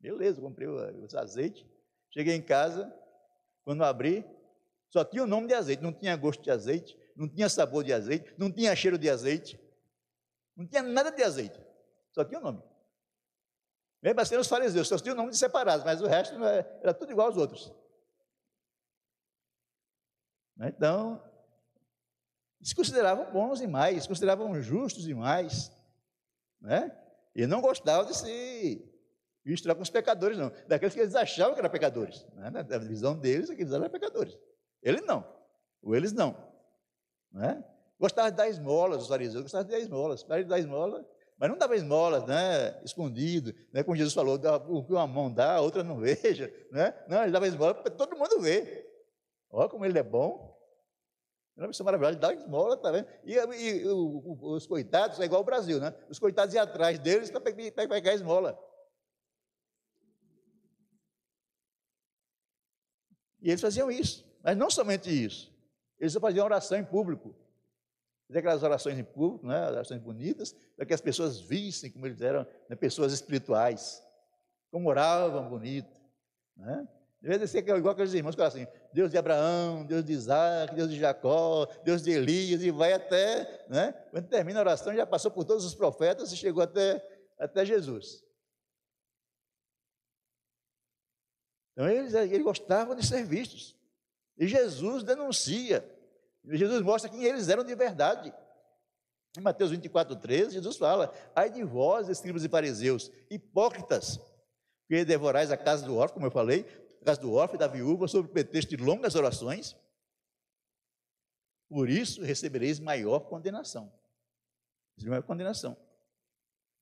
Beleza, 0.00 0.40
comprei 0.40 0.66
o 0.66 1.06
azeite. 1.18 1.68
Cheguei 2.10 2.34
em 2.34 2.42
casa, 2.42 2.92
quando 3.64 3.84
abri, 3.84 4.24
só 4.88 5.04
tinha 5.04 5.22
o 5.22 5.26
nome 5.26 5.46
de 5.46 5.54
azeite, 5.54 5.82
não 5.82 5.92
tinha 5.92 6.16
gosto 6.16 6.42
de 6.42 6.50
azeite, 6.50 6.98
não 7.14 7.28
tinha 7.28 7.48
sabor 7.48 7.84
de 7.84 7.92
azeite, 7.92 8.34
não 8.36 8.50
tinha 8.50 8.74
cheiro 8.74 8.98
de 8.98 9.08
azeite, 9.08 9.60
não 10.56 10.66
tinha 10.66 10.82
nada 10.82 11.12
de 11.12 11.22
azeite, 11.22 11.60
só 12.10 12.24
tinha 12.24 12.40
o 12.40 12.42
nome. 12.42 12.62
Mesmo 14.02 14.20
assim, 14.20 14.36
os 14.36 14.48
fariseus 14.48 14.88
só 14.88 14.98
tinham 14.98 15.14
nomes 15.14 15.38
separados, 15.38 15.84
mas 15.84 16.00
o 16.00 16.06
resto 16.06 16.34
era, 16.42 16.80
era 16.82 16.94
tudo 16.94 17.12
igual 17.12 17.28
aos 17.28 17.36
outros. 17.36 17.72
Então, 20.62 21.22
se 22.62 22.74
consideravam 22.74 23.30
bons 23.32 23.60
demais, 23.60 24.02
se 24.02 24.08
consideravam 24.08 24.60
justos 24.60 25.04
demais, 25.04 25.70
né? 26.60 26.96
E 27.34 27.46
não 27.46 27.60
gostavam 27.60 28.10
de 28.10 28.16
se 28.16 28.89
misturar 29.44 29.76
com 29.76 29.82
os 29.82 29.90
pecadores, 29.90 30.36
não. 30.36 30.52
Daqueles 30.68 30.94
que 30.94 31.00
eles 31.00 31.14
achavam 31.14 31.54
que 31.54 31.60
eram 31.60 31.70
pecadores. 31.70 32.26
Né? 32.34 32.50
Na 32.50 32.78
visão 32.78 33.16
deles, 33.16 33.50
aqueles 33.50 33.72
eram 33.72 33.88
pecadores. 33.88 34.38
Ele 34.82 35.00
não. 35.00 35.24
Ou 35.82 35.94
eles 35.94 36.12
não. 36.12 36.36
Né? 37.32 37.64
Gostava 37.98 38.30
de 38.30 38.36
dar 38.36 38.48
esmolas, 38.48 39.02
os 39.02 39.08
fariseus 39.08 39.42
gostavam 39.42 39.66
de 39.66 39.72
dar 39.72 39.78
esmolas. 39.78 40.22
Para 40.22 40.42
dar 40.42 40.58
esmola, 40.58 41.06
mas 41.38 41.48
não 41.48 41.56
dava 41.56 41.74
esmolas, 41.74 42.26
né, 42.26 42.78
escondido, 42.84 43.54
né, 43.72 43.82
como 43.82 43.96
Jesus 43.96 44.12
falou, 44.12 44.38
o 44.68 44.84
que 44.84 44.92
uma 44.92 45.06
mão 45.06 45.32
dá, 45.32 45.54
a 45.54 45.60
outra 45.62 45.82
não 45.82 45.96
veja, 46.00 46.52
né? 46.70 46.94
Não, 47.08 47.22
ele 47.22 47.32
dava 47.32 47.46
esmola 47.46 47.74
para 47.74 47.90
todo 47.90 48.16
mundo 48.16 48.40
ver. 48.40 48.86
Olha 49.50 49.68
como 49.68 49.84
ele 49.86 49.98
é 49.98 50.02
bom. 50.02 50.50
É 51.56 51.62
uma 51.62 51.68
missão 51.68 51.84
maravilhosa, 51.84 52.12
ele 52.12 52.20
dá 52.20 52.34
esmola, 52.34 52.76
tá 52.76 52.90
vendo? 52.90 53.06
E, 53.24 53.34
e, 53.34 53.82
e 53.82 53.86
os 53.86 54.66
coitados, 54.66 55.18
é 55.18 55.24
igual 55.24 55.40
o 55.40 55.44
Brasil, 55.44 55.80
né? 55.80 55.94
Os 56.08 56.18
coitados 56.18 56.54
iam 56.54 56.62
atrás 56.62 56.98
deles 56.98 57.30
para 57.30 57.40
pegar 57.40 58.14
esmola. 58.14 58.58
E 63.42 63.48
eles 63.48 63.60
faziam 63.60 63.90
isso. 63.90 64.24
Mas 64.42 64.56
não 64.56 64.70
somente 64.70 65.10
isso. 65.10 65.52
Eles 65.98 66.14
faziam 66.14 66.44
oração 66.44 66.78
em 66.78 66.84
público 66.84 67.34
aquelas 68.38 68.62
orações 68.62 68.98
em 68.98 69.04
público, 69.04 69.46
né, 69.46 69.68
orações 69.68 70.00
bonitas, 70.00 70.54
para 70.76 70.86
que 70.86 70.94
as 70.94 71.00
pessoas 71.00 71.40
vissem 71.40 71.90
como 71.90 72.06
eles 72.06 72.20
eram 72.20 72.46
né, 72.68 72.76
pessoas 72.76 73.12
espirituais, 73.12 74.02
como 74.70 74.88
oravam 74.88 75.48
bonito. 75.48 76.00
Né? 76.56 76.86
Deve 77.20 77.46
ser 77.46 77.58
igual 77.58 77.92
aqueles 77.92 78.14
irmãos 78.14 78.34
que 78.34 78.42
assim, 78.42 78.66
Deus 78.92 79.10
de 79.10 79.18
Abraão, 79.18 79.84
Deus 79.84 80.04
de 80.04 80.12
Isaac, 80.12 80.74
Deus 80.74 80.90
de 80.90 80.98
Jacó, 80.98 81.66
Deus 81.84 82.02
de 82.02 82.12
Elias, 82.12 82.62
e 82.62 82.70
vai 82.70 82.92
até, 82.92 83.66
né? 83.68 83.92
quando 84.10 84.28
termina 84.28 84.60
a 84.60 84.62
oração, 84.62 84.94
já 84.94 85.06
passou 85.06 85.30
por 85.30 85.44
todos 85.44 85.64
os 85.64 85.74
profetas 85.74 86.32
e 86.32 86.36
chegou 86.36 86.62
até, 86.62 87.04
até 87.38 87.64
Jesus. 87.64 88.24
Então 91.80 91.88
eles, 91.88 92.12
eles 92.12 92.42
gostavam 92.42 92.94
de 92.94 93.06
ser 93.06 93.24
vistos. 93.24 93.74
E 94.36 94.46
Jesus 94.46 95.02
denuncia 95.02 95.82
Jesus 96.44 96.82
mostra 96.82 97.10
quem 97.10 97.24
eles 97.24 97.48
eram 97.48 97.64
de 97.64 97.74
verdade. 97.74 98.32
Em 99.36 99.40
Mateus 99.40 99.70
24, 99.70 100.16
13, 100.16 100.54
Jesus 100.54 100.76
fala: 100.76 101.12
Ai 101.34 101.50
de 101.50 101.62
vós, 101.62 102.08
escribas 102.08 102.44
e 102.44 102.48
fariseus, 102.48 103.10
hipócritas, 103.30 104.18
que 104.88 105.04
devorais 105.04 105.50
a 105.50 105.56
casa 105.56 105.84
do 105.86 105.96
órfão, 105.96 106.14
como 106.14 106.26
eu 106.26 106.30
falei, 106.30 106.66
a 107.00 107.04
casa 107.04 107.20
do 107.20 107.32
órfão 107.32 107.56
e 107.56 107.58
da 107.58 107.68
viúva, 107.68 108.08
sob 108.08 108.28
o 108.28 108.32
pretexto 108.32 108.76
de 108.76 108.82
longas 108.82 109.14
orações. 109.14 109.76
Por 111.68 111.88
isso 111.88 112.22
recebereis 112.22 112.80
maior 112.80 113.20
condenação. 113.20 113.92
Maior 115.02 115.22
condenação. 115.22 115.76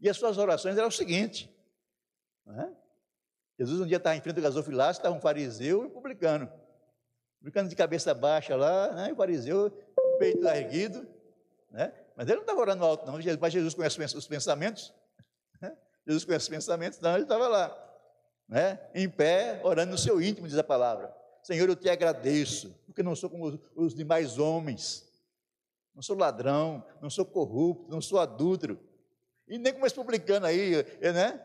E 0.01 0.09
as 0.09 0.17
suas 0.17 0.39
orações 0.39 0.77
eram 0.77 0.89
o 0.89 0.93
seguinte: 0.93 1.55
é? 2.47 2.88
Jesus 3.59 3.81
um 3.81 3.87
dia 3.87 3.97
estava 3.97 4.17
em 4.17 4.21
frente 4.21 4.37
do 4.37 4.43
gasofilácio, 4.43 5.01
estava 5.01 5.17
um 5.17 5.21
fariseu 5.21 5.83
e 5.83 5.87
um 5.87 5.91
publicano 5.91 6.51
brincando 7.41 7.69
de 7.69 7.77
cabeça 7.77 8.13
baixa 8.15 8.57
lá, 8.57 8.93
né? 8.93 9.13
o 9.13 9.17
fariseu, 9.17 9.71
peito 10.19 10.47
erguido, 10.47 11.07
né? 11.71 11.93
mas 12.17 12.27
ele 12.27 12.37
não 12.37 12.43
estava 12.43 12.61
orando 12.61 12.85
alto, 12.85 13.07
não, 13.07 13.15
mas 13.41 13.53
Jesus 13.53 13.75
conhece 13.75 14.17
os 14.17 14.27
pensamentos, 14.27 14.93
né? 15.61 15.77
Jesus 16.07 16.25
conhece 16.25 16.45
os 16.45 16.49
pensamentos, 16.49 16.99
então 16.99 17.15
ele 17.15 17.23
estava 17.23 17.47
lá, 17.47 17.97
né? 18.49 18.81
em 18.95 19.09
pé, 19.09 19.61
orando 19.63 19.93
no 19.93 19.99
seu 19.99 20.21
íntimo, 20.21 20.49
diz 20.49 20.59
a 20.59 20.65
palavra. 20.65 21.15
Senhor, 21.43 21.69
eu 21.69 21.77
te 21.77 21.89
agradeço, 21.89 22.75
porque 22.87 23.03
não 23.03 23.15
sou 23.15 23.31
como 23.31 23.61
os 23.77 23.95
demais 23.95 24.39
homens, 24.39 25.07
não 25.95 26.03
sou 26.03 26.17
ladrão, 26.17 26.85
não 27.01 27.09
sou 27.09 27.25
corrupto, 27.25 27.89
não 27.89 28.01
sou 28.01 28.19
adúltero, 28.19 28.81
e 29.47 29.57
nem 29.59 29.73
como 29.73 29.87
esse 29.87 29.95
publicano 29.95 30.45
aí, 30.45 30.85
né? 31.01 31.41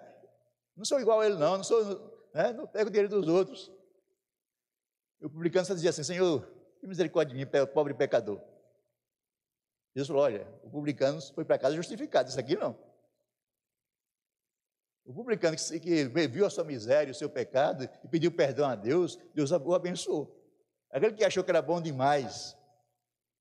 Não 0.75 0.85
sou 0.85 0.99
igual 0.99 1.21
a 1.21 1.25
ele, 1.25 1.35
não, 1.35 1.57
não 1.57 1.63
sou, 1.63 2.29
né? 2.33 2.51
não 2.53 2.67
pego 2.67 2.89
o 2.89 2.91
dinheiro 2.91 3.09
dos 3.09 3.27
outros. 3.27 3.71
O 5.21 5.29
publicano 5.29 5.65
só 5.65 5.73
dizia 5.73 5.91
assim: 5.91 6.03
Senhor, 6.03 6.45
que 6.79 6.87
misericórdia 6.87 7.35
de 7.35 7.45
mim, 7.45 7.49
pobre 7.73 7.93
pecador. 7.93 8.41
Jesus 9.95 10.07
falou: 10.07 10.23
Olha, 10.23 10.47
o 10.63 10.69
publicano 10.69 11.21
foi 11.21 11.45
para 11.45 11.59
casa 11.59 11.75
justificado, 11.75 12.29
isso 12.29 12.39
aqui 12.39 12.55
não. 12.55 12.77
O 15.05 15.13
publicano 15.13 15.55
que, 15.55 15.79
que 15.79 16.05
viu 16.27 16.45
a 16.45 16.49
sua 16.49 16.63
miséria, 16.63 17.11
o 17.11 17.15
seu 17.15 17.29
pecado 17.29 17.89
e 18.03 18.07
pediu 18.07 18.31
perdão 18.31 18.67
a 18.69 18.75
Deus, 18.75 19.17
Deus 19.33 19.51
o 19.51 19.73
abençoou. 19.73 20.41
Aquele 20.89 21.13
que 21.13 21.23
achou 21.23 21.43
que 21.43 21.51
era 21.51 21.61
bom 21.61 21.81
demais, 21.81 22.57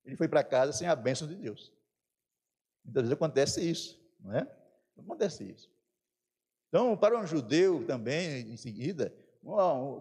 ele 0.05 0.17
foi 0.17 0.29
para 0.29 0.43
casa 0.43 0.73
sem 0.73 0.89
a 0.89 0.97
bênção 0.97 1.29
de 1.29 1.37
Deus. 1.37 1.73
Muitas 2.85 3.03
vezes 3.05 3.12
acontece 3.15 3.71
isso, 3.71 4.01
não 4.19 4.37
é? 4.37 4.49
Acontece 4.99 5.45
isso. 5.45 5.72
Então, 6.73 6.97
para 6.97 7.21
um 7.21 7.26
judeu 7.26 7.85
também, 7.87 8.50
em 8.50 8.57
seguida, 8.57 9.14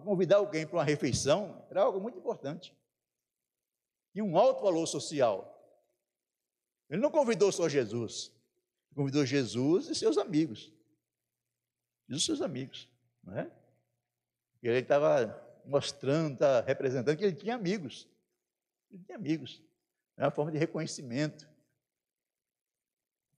convidar 0.04 0.36
alguém 0.36 0.66
para 0.66 0.78
uma 0.78 0.84
refeição 0.84 1.62
era 1.68 1.82
algo 1.82 2.00
muito 2.00 2.16
importante. 2.16 2.74
E 4.14 4.22
um 4.22 4.38
alto 4.38 4.62
valor 4.62 4.86
social. 4.86 5.50
Ele 6.88 7.02
não 7.02 7.10
convidou 7.10 7.52
só 7.52 7.68
Jesus, 7.68 8.32
convidou 8.94 9.26
Jesus 9.26 9.90
e 9.90 9.94
seus 9.94 10.16
amigos. 10.16 10.72
E 12.08 12.14
os 12.14 12.24
seus 12.24 12.40
amigos, 12.40 12.88
não 13.22 13.36
é? 13.36 13.50
E 14.62 14.68
ele 14.68 14.78
estava 14.78 15.60
mostrando, 15.66 16.38
tá 16.38 16.62
representando 16.62 17.18
que 17.18 17.24
ele 17.24 17.36
tinha 17.36 17.54
amigos. 17.54 18.08
Ele 18.90 19.04
tinha 19.04 19.18
amigos. 19.18 19.62
É 20.16 20.24
uma 20.24 20.30
forma 20.30 20.50
de 20.50 20.56
reconhecimento. 20.56 21.51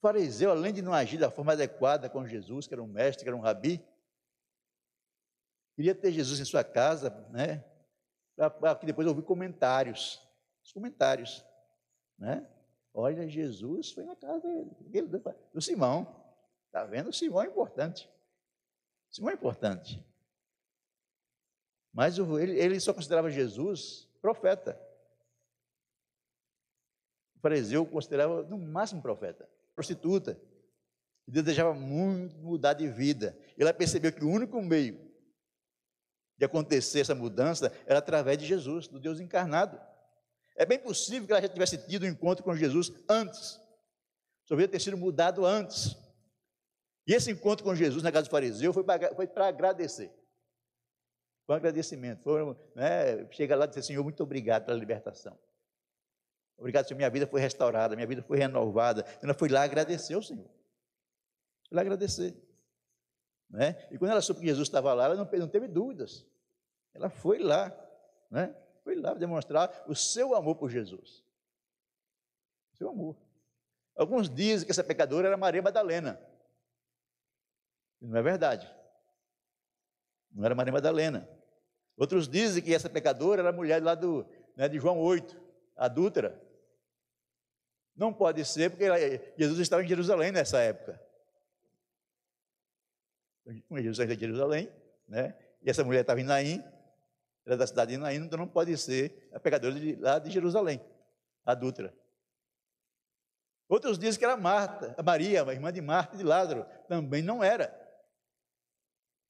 Fariseu, 0.05 0.51
além 0.51 0.73
de 0.73 0.83
não 0.83 0.93
agir 0.93 1.19
da 1.19 1.31
forma 1.31 1.53
adequada 1.53 2.11
com 2.11 2.27
Jesus, 2.27 2.67
que 2.67 2.75
era 2.75 2.83
um 2.83 2.87
mestre, 2.87 3.25
que 3.25 3.29
era 3.29 3.37
um 3.37 3.41
rabi, 3.41 3.83
Queria 5.75 5.95
ter 5.95 6.13
Jesus 6.13 6.39
em 6.39 6.45
sua 6.45 6.63
casa, 6.63 7.11
né? 7.31 7.65
Para 8.37 8.77
que 8.77 8.87
depois 8.87 9.07
ouvir 9.09 9.23
comentários. 9.23 10.21
Os 10.63 10.73
comentários, 10.73 11.45
né? 12.17 12.49
Olha, 12.93 13.29
Jesus 13.29 13.91
foi 13.91 14.05
na 14.05 14.15
casa 14.15 14.47
dele, 14.81 15.09
do 15.53 15.61
Simão. 15.61 16.25
Está 16.67 16.85
vendo? 16.85 17.11
O 17.11 17.13
Simão 17.13 17.43
é 17.43 17.47
importante. 17.47 18.09
O 19.11 19.15
Simão 19.15 19.31
é 19.31 19.35
importante. 19.35 20.05
Mas 21.93 22.19
ele, 22.19 22.59
ele 22.59 22.81
só 22.81 22.95
considerava 22.95 23.31
Jesus 23.31 24.09
profeta. 24.21 24.81
O 27.37 27.41
fariseu 27.41 27.85
considerava 27.85 28.43
no 28.45 28.57
máximo 28.57 29.03
profeta, 29.03 29.49
prostituta. 29.75 30.41
E 31.27 31.31
desejava 31.31 31.73
muito 31.75 32.37
mudar 32.37 32.75
de 32.75 32.87
vida. 32.87 33.39
Ele 33.57 33.73
percebeu 33.73 34.13
que 34.13 34.25
o 34.25 34.29
único 34.29 34.61
meio 34.61 35.05
de 36.37 36.45
acontecer 36.45 37.01
essa 37.01 37.15
mudança 37.15 37.73
era 37.87 37.99
através 37.99 38.39
de 38.39 38.45
Jesus, 38.45 38.89
do 38.89 39.01
Deus 39.01 39.21
encarnado. 39.21 39.81
É 40.57 40.65
bem 40.65 40.79
possível 40.79 41.27
que 41.27 41.33
ela 41.33 41.43
já 41.43 41.49
tivesse 41.49 41.79
tido 41.87 42.05
um 42.05 42.09
encontro 42.09 42.45
com 42.45 42.55
Jesus 42.55 42.93
antes. 43.09 43.61
Vida 44.51 44.69
ter 44.69 44.81
sido 44.81 44.97
mudado 44.97 45.45
antes. 45.47 45.97
E 47.07 47.15
esse 47.15 47.31
encontro 47.31 47.65
com 47.65 47.75
Jesus 47.75 48.03
na 48.03 48.13
casa 48.13 48.27
do 48.27 48.31
fariseu 48.31 48.73
foi 48.73 48.85
para, 48.85 49.49
agradecer. 49.49 50.13
Foi 51.47 51.55
um 51.55 51.59
agradecimento. 51.59 52.23
Foi, 52.23 52.57
né, 52.75 53.31
chega 53.33 53.57
lá 53.57 53.65
e 53.65 53.69
dizer, 53.69 53.83
Senhor, 53.83 54.03
muito 54.03 54.23
obrigado 54.23 54.67
pela 54.67 54.79
libertação. 54.79 55.39
Obrigado, 56.57 56.87
Senhor, 56.87 56.97
minha 56.97 57.11
vida 57.11 57.27
foi 57.27 57.41
restaurada, 57.41 57.95
minha 57.95 58.07
vida 58.07 58.23
foi 58.23 58.39
renovada. 58.39 59.05
Ela 59.23 59.35
foi 59.35 59.49
lá 59.49 59.63
agradecer 59.63 60.15
ao 60.15 60.23
Senhor. 60.23 60.49
Foi 61.69 61.77
lá 61.77 61.81
agradecer. 61.81 62.35
Né? 63.51 63.87
E 63.91 63.99
quando 63.99 64.13
ela 64.13 64.21
soube 64.21 64.41
que 64.41 64.47
Jesus 64.47 64.69
estava 64.69 64.93
lá, 64.95 65.05
ela 65.07 65.15
não, 65.15 65.29
não 65.31 65.49
teve 65.49 65.69
dúvidas. 65.69 66.27
Ela 66.93 67.11
foi 67.11 67.39
lá, 67.39 67.73
né? 68.31 68.55
foi 68.83 68.95
lá 68.95 69.15
demonstrar 69.15 69.85
o 69.87 69.95
seu 69.95 70.35
amor 70.35 70.57
por 70.57 70.71
Jesus. 70.71 71.25
Seu 72.75 72.89
amor. 72.89 73.17
Alguns 73.97 74.29
dizem 74.29 74.67
que 74.67 74.73
essa 74.73 74.83
pecadora 74.83 75.29
era 75.29 75.37
Maria 75.37 75.63
Madalena. 75.63 76.21
Não 78.01 78.17
é 78.17 78.23
verdade. 78.23 78.71
Não 80.33 80.45
era 80.45 80.55
Maria 80.55 80.73
Madalena. 80.73 81.29
Outros 81.97 82.29
dizem 82.29 82.63
que 82.63 82.75
essa 82.75 82.91
pecadora 82.91 83.41
era 83.41 83.51
a 83.51 83.53
mulher 83.53 83.83
lá 83.83 83.95
do, 83.95 84.27
né, 84.57 84.69
de 84.69 84.79
João 84.79 84.99
8, 84.99 85.41
adúltera. 85.77 86.44
Não 87.97 88.13
pode 88.13 88.45
ser, 88.45 88.71
porque 88.71 88.87
Jesus 89.37 89.59
estava 89.61 89.85
em 89.85 89.89
Jerusalém 89.89 90.33
nessa 90.33 90.59
época 90.59 91.01
com 93.69 93.79
Jesus 93.79 94.09
de 94.09 94.19
Jerusalém, 94.19 94.73
né? 95.09 95.37
E 95.63 95.71
essa 95.71 95.85
mulher 95.85 96.01
estava 96.01 96.21
em 96.21 96.25
Naim, 96.25 96.65
era 97.45 97.57
da 97.57 97.67
cidade 97.67 97.93
de 97.93 97.99
Naim, 97.99 98.17
então 98.17 98.39
não 98.39 98.49
pode 98.49 98.77
ser 98.79 99.29
a 99.33 99.41
pecadora 99.41 99.75
de, 99.75 99.97
lá 99.97 100.19
de 100.19 100.31
Jerusalém, 100.31 100.81
adúltera. 101.45 101.95
Outros 103.69 103.99
dizem 103.99 104.19
que 104.19 104.25
era 104.25 104.37
Marta, 104.37 104.95
a 104.97 105.03
Maria, 105.03 105.43
a 105.43 105.53
irmã 105.53 105.73
de 105.73 105.81
Marta 105.81 106.15
e 106.15 106.19
de 106.19 106.25
Lázaro. 106.25 106.67
Também 106.87 107.23
não 107.23 107.43
era. 107.43 107.75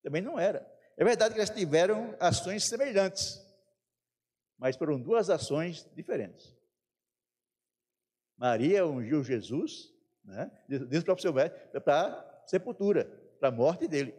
Também 0.03 0.21
não 0.21 0.39
era. 0.39 0.69
É 0.97 1.05
verdade 1.05 1.35
que 1.35 1.41
elas 1.41 1.51
tiveram 1.51 2.17
ações 2.21 2.65
semelhantes, 2.69 3.41
mas 4.59 4.77
foram 4.77 5.01
duas 5.01 5.31
ações 5.31 5.89
diferentes. 5.95 6.55
Maria 8.37 8.87
ungiu 8.87 9.23
Jesus, 9.23 9.93
né, 10.25 10.51
diz 10.69 11.03
o 11.07 11.19
seu 11.19 11.33
mestre, 11.33 11.81
para 11.81 12.43
sepultura 12.47 13.25
para 13.45 13.49
a 13.49 13.53
morte 13.53 13.87
dele. 13.87 14.15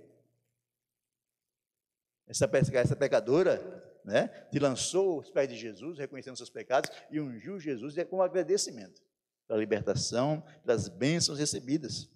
Essa, 2.28 2.50
essa 2.74 2.96
pecadora, 2.96 3.60
né, 4.04 4.28
te 4.52 4.60
lançou 4.60 5.20
os 5.20 5.32
pés 5.32 5.50
de 5.50 5.56
Jesus, 5.56 5.98
reconhecendo 5.98 6.38
seus 6.38 6.50
pecados, 6.50 6.92
e 7.10 7.20
ungiu 7.20 7.60
Jesus 7.60 7.96
com 8.10 8.22
agradecimento. 8.22 9.02
pela 9.48 9.60
libertação, 9.60 10.42
pelas 10.64 10.88
bênçãos 10.88 11.38
recebidas. 11.38 12.10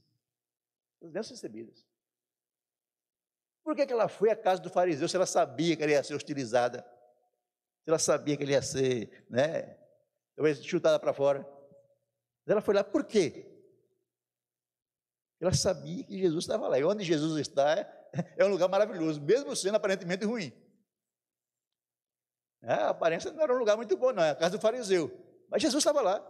As 1.01 1.11
bênçãos 1.11 1.39
recebidas. 1.39 1.85
Por 3.63 3.75
que, 3.75 3.85
que 3.85 3.93
ela 3.93 4.07
foi 4.07 4.31
à 4.31 4.35
casa 4.35 4.61
do 4.61 4.69
fariseu 4.69 5.07
se 5.07 5.15
ela 5.15 5.27
sabia 5.27 5.75
que 5.75 5.83
ela 5.83 5.91
ia 5.91 6.03
ser 6.03 6.15
hostilizada? 6.15 6.81
Se 7.83 7.89
ela 7.89 7.99
sabia 7.99 8.35
que 8.35 8.43
ele 8.43 8.53
ia 8.53 8.61
ser, 8.61 9.25
né, 9.29 9.77
talvez 10.35 10.63
chutada 10.63 10.99
para 10.99 11.13
fora. 11.13 11.47
Ela 12.49 12.61
foi 12.61 12.73
lá, 12.73 12.83
por 12.83 13.05
quê? 13.05 13.45
Ela 15.39 15.53
sabia 15.53 16.03
que 16.03 16.17
Jesus 16.17 16.43
estava 16.43 16.67
lá. 16.67 16.79
E 16.79 16.83
onde 16.83 17.03
Jesus 17.03 17.39
está 17.39 17.77
é, 17.77 18.09
é 18.37 18.45
um 18.45 18.49
lugar 18.49 18.67
maravilhoso, 18.67 19.21
mesmo 19.21 19.55
sendo 19.55 19.75
aparentemente 19.75 20.25
ruim. 20.25 20.51
É, 22.61 22.73
a 22.73 22.89
aparência 22.89 23.31
não 23.31 23.41
era 23.41 23.53
um 23.53 23.59
lugar 23.59 23.77
muito 23.77 23.95
bom, 23.95 24.11
não, 24.11 24.23
é 24.23 24.31
a 24.31 24.35
casa 24.35 24.57
do 24.57 24.61
fariseu. 24.61 25.11
Mas 25.47 25.61
Jesus 25.61 25.81
estava 25.81 26.01
lá. 26.01 26.25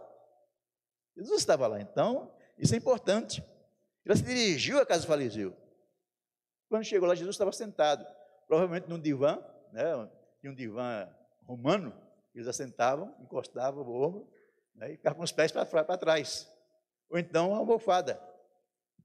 Jesus 1.16 1.40
estava 1.40 1.66
lá. 1.66 1.80
Então, 1.80 2.32
isso 2.56 2.74
é 2.74 2.76
importante. 2.76 3.42
Ela 4.04 4.14
se 4.14 4.22
dirigiu 4.22 4.78
à 4.78 4.86
casa 4.86 5.02
do 5.02 5.08
fariseu. 5.08 5.56
Quando 6.68 6.84
chegou 6.84 7.08
lá, 7.08 7.14
Jesus 7.14 7.34
estava 7.34 7.50
sentado, 7.50 8.06
provavelmente 8.46 8.88
num 8.88 9.00
divã, 9.00 9.42
né, 9.72 9.82
tinha 10.40 10.52
um 10.52 10.54
divã 10.54 11.08
romano, 11.44 11.92
eles 12.32 12.46
assentavam, 12.46 13.12
encostavam 13.20 13.82
o 13.82 14.06
ombro 14.06 14.39
né, 14.80 14.92
e 14.92 14.96
ficavam 14.96 15.18
com 15.18 15.24
os 15.24 15.30
pés 15.30 15.52
para 15.52 15.98
trás. 15.98 16.50
Ou 17.10 17.18
então 17.18 17.50
uma 17.50 17.58
almofada. 17.58 18.20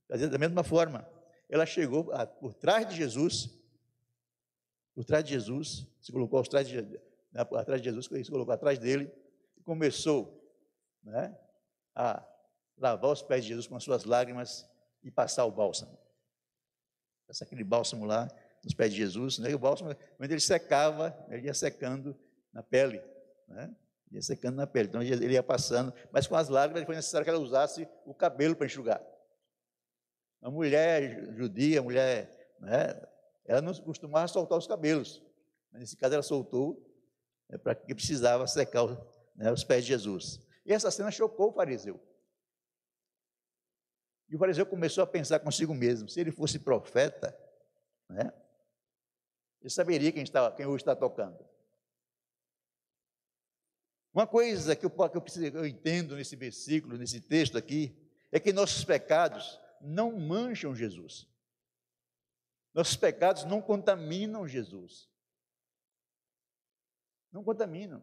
Da 0.07 0.37
mesma 0.37 0.63
forma, 0.63 1.07
ela 1.49 1.65
chegou 1.65 2.05
por 2.39 2.53
trás 2.53 2.87
de 2.87 2.95
Jesus, 2.95 3.49
por 4.93 5.03
trás 5.03 5.23
de 5.23 5.31
Jesus, 5.31 5.85
se 5.99 6.11
colocou 6.11 6.39
atrás 6.39 6.67
de, 6.67 6.81
né, 6.81 7.41
atrás 7.57 7.81
de 7.81 7.89
Jesus, 7.89 8.05
se 8.05 8.31
colocou 8.31 8.53
atrás 8.53 8.79
dele, 8.79 9.11
e 9.57 9.61
começou 9.61 10.41
né, 11.03 11.37
a 11.93 12.25
lavar 12.77 13.11
os 13.11 13.21
pés 13.21 13.43
de 13.43 13.49
Jesus 13.49 13.67
com 13.67 13.75
as 13.75 13.83
suas 13.83 14.05
lágrimas 14.05 14.69
e 15.03 15.11
passar 15.11 15.43
o 15.45 15.51
bálsamo. 15.51 15.97
Passar 17.27 17.45
aquele 17.45 17.63
bálsamo 17.63 18.05
lá 18.05 18.29
nos 18.63 18.73
pés 18.73 18.91
de 18.91 18.97
Jesus, 18.97 19.39
né, 19.39 19.51
e 19.51 19.55
o 19.55 19.59
bálsamo, 19.59 19.93
quando 20.17 20.31
ele 20.31 20.39
secava, 20.39 21.17
ele 21.29 21.47
ia 21.47 21.53
secando 21.53 22.17
na 22.53 22.63
pele, 22.63 23.03
né, 23.47 23.75
ia 24.15 24.21
secando 24.21 24.55
na 24.55 24.67
pele, 24.67 24.89
então 24.89 25.01
ele 25.01 25.33
ia 25.33 25.43
passando, 25.43 25.93
mas 26.11 26.27
com 26.27 26.35
as 26.35 26.49
lágrimas 26.49 26.85
foi 26.85 26.95
necessário 26.95 27.23
que 27.23 27.29
ela 27.29 27.39
usasse 27.39 27.87
o 28.05 28.13
cabelo 28.13 28.55
para 28.55 28.65
enxugar. 28.65 29.05
A 30.41 30.49
mulher 30.49 31.33
judia, 31.33 31.79
a 31.79 31.83
mulher, 31.83 32.55
né, 32.59 33.01
ela 33.45 33.61
não 33.61 33.73
costumava 33.73 34.27
soltar 34.27 34.57
os 34.57 34.67
cabelos, 34.67 35.23
mas 35.71 35.81
nesse 35.81 35.97
caso 35.97 36.13
ela 36.13 36.23
soltou 36.23 36.81
né, 37.49 37.57
para 37.57 37.75
que 37.75 37.93
precisava 37.93 38.47
secar 38.47 38.85
né, 39.35 39.51
os 39.51 39.63
pés 39.63 39.83
de 39.83 39.89
Jesus. 39.89 40.39
E 40.65 40.73
essa 40.73 40.89
cena 40.89 41.11
chocou 41.11 41.49
o 41.49 41.53
fariseu. 41.53 41.99
E 44.29 44.35
o 44.35 44.39
fariseu 44.39 44.65
começou 44.65 45.03
a 45.03 45.07
pensar 45.07 45.39
consigo 45.39 45.73
mesmo: 45.73 46.09
se 46.09 46.19
ele 46.19 46.31
fosse 46.31 46.57
profeta, 46.57 47.37
né, 48.09 48.31
ele 49.61 49.69
saberia 49.69 50.11
quem, 50.11 50.23
está, 50.23 50.51
quem 50.51 50.65
o 50.65 50.75
está 50.75 50.95
tocando. 50.95 51.43
Uma 54.15 54.25
coisa 54.25 54.77
que 54.77 54.85
eu, 54.85 54.89
que 54.89 55.17
eu, 55.17 55.21
preciso, 55.21 55.45
eu 55.57 55.65
entendo 55.65 56.15
nesse 56.15 56.37
versículo, 56.37 56.97
nesse 56.97 57.19
texto 57.19 57.57
aqui, 57.57 57.93
é 58.31 58.39
que 58.39 58.53
nossos 58.53 58.85
pecados 58.85 59.59
não 59.81 60.17
mancham 60.17 60.73
Jesus. 60.73 61.27
Nossos 62.73 62.95
pecados 62.95 63.43
não 63.43 63.61
contaminam 63.61 64.47
Jesus. 64.47 65.09
Não 67.29 67.43
contaminam. 67.43 68.01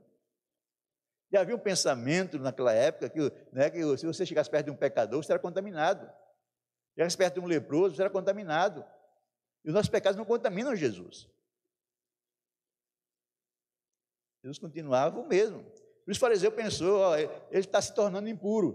E 1.30 1.36
havia 1.38 1.56
um 1.56 1.58
pensamento 1.58 2.38
naquela 2.38 2.74
época 2.74 3.08
que, 3.08 3.18
né, 3.50 3.70
que 3.70 3.78
se 3.96 4.04
você 4.04 4.26
chegasse 4.26 4.50
perto 4.50 4.66
de 4.66 4.70
um 4.70 4.76
pecador, 4.76 5.24
você 5.24 5.32
era 5.32 5.40
contaminado. 5.40 6.04
Se 6.90 6.96
chegasse 6.96 7.16
perto 7.16 7.34
de 7.34 7.40
um 7.40 7.46
leproso, 7.46 7.96
você 7.96 8.02
era 8.02 8.10
contaminado. 8.10 8.84
E 9.64 9.68
os 9.68 9.74
nossos 9.74 9.88
pecados 9.88 10.18
não 10.18 10.26
contaminam 10.26 10.76
Jesus. 10.76 11.26
Jesus 14.42 14.58
continuava 14.58 15.18
o 15.18 15.26
mesmo. 15.26 15.64
O 16.06 16.14
fariseu 16.18 16.50
pensou, 16.50 16.98
ó, 16.98 17.16
ele 17.16 17.30
está 17.52 17.80
se 17.80 17.94
tornando 17.94 18.28
impuro. 18.28 18.74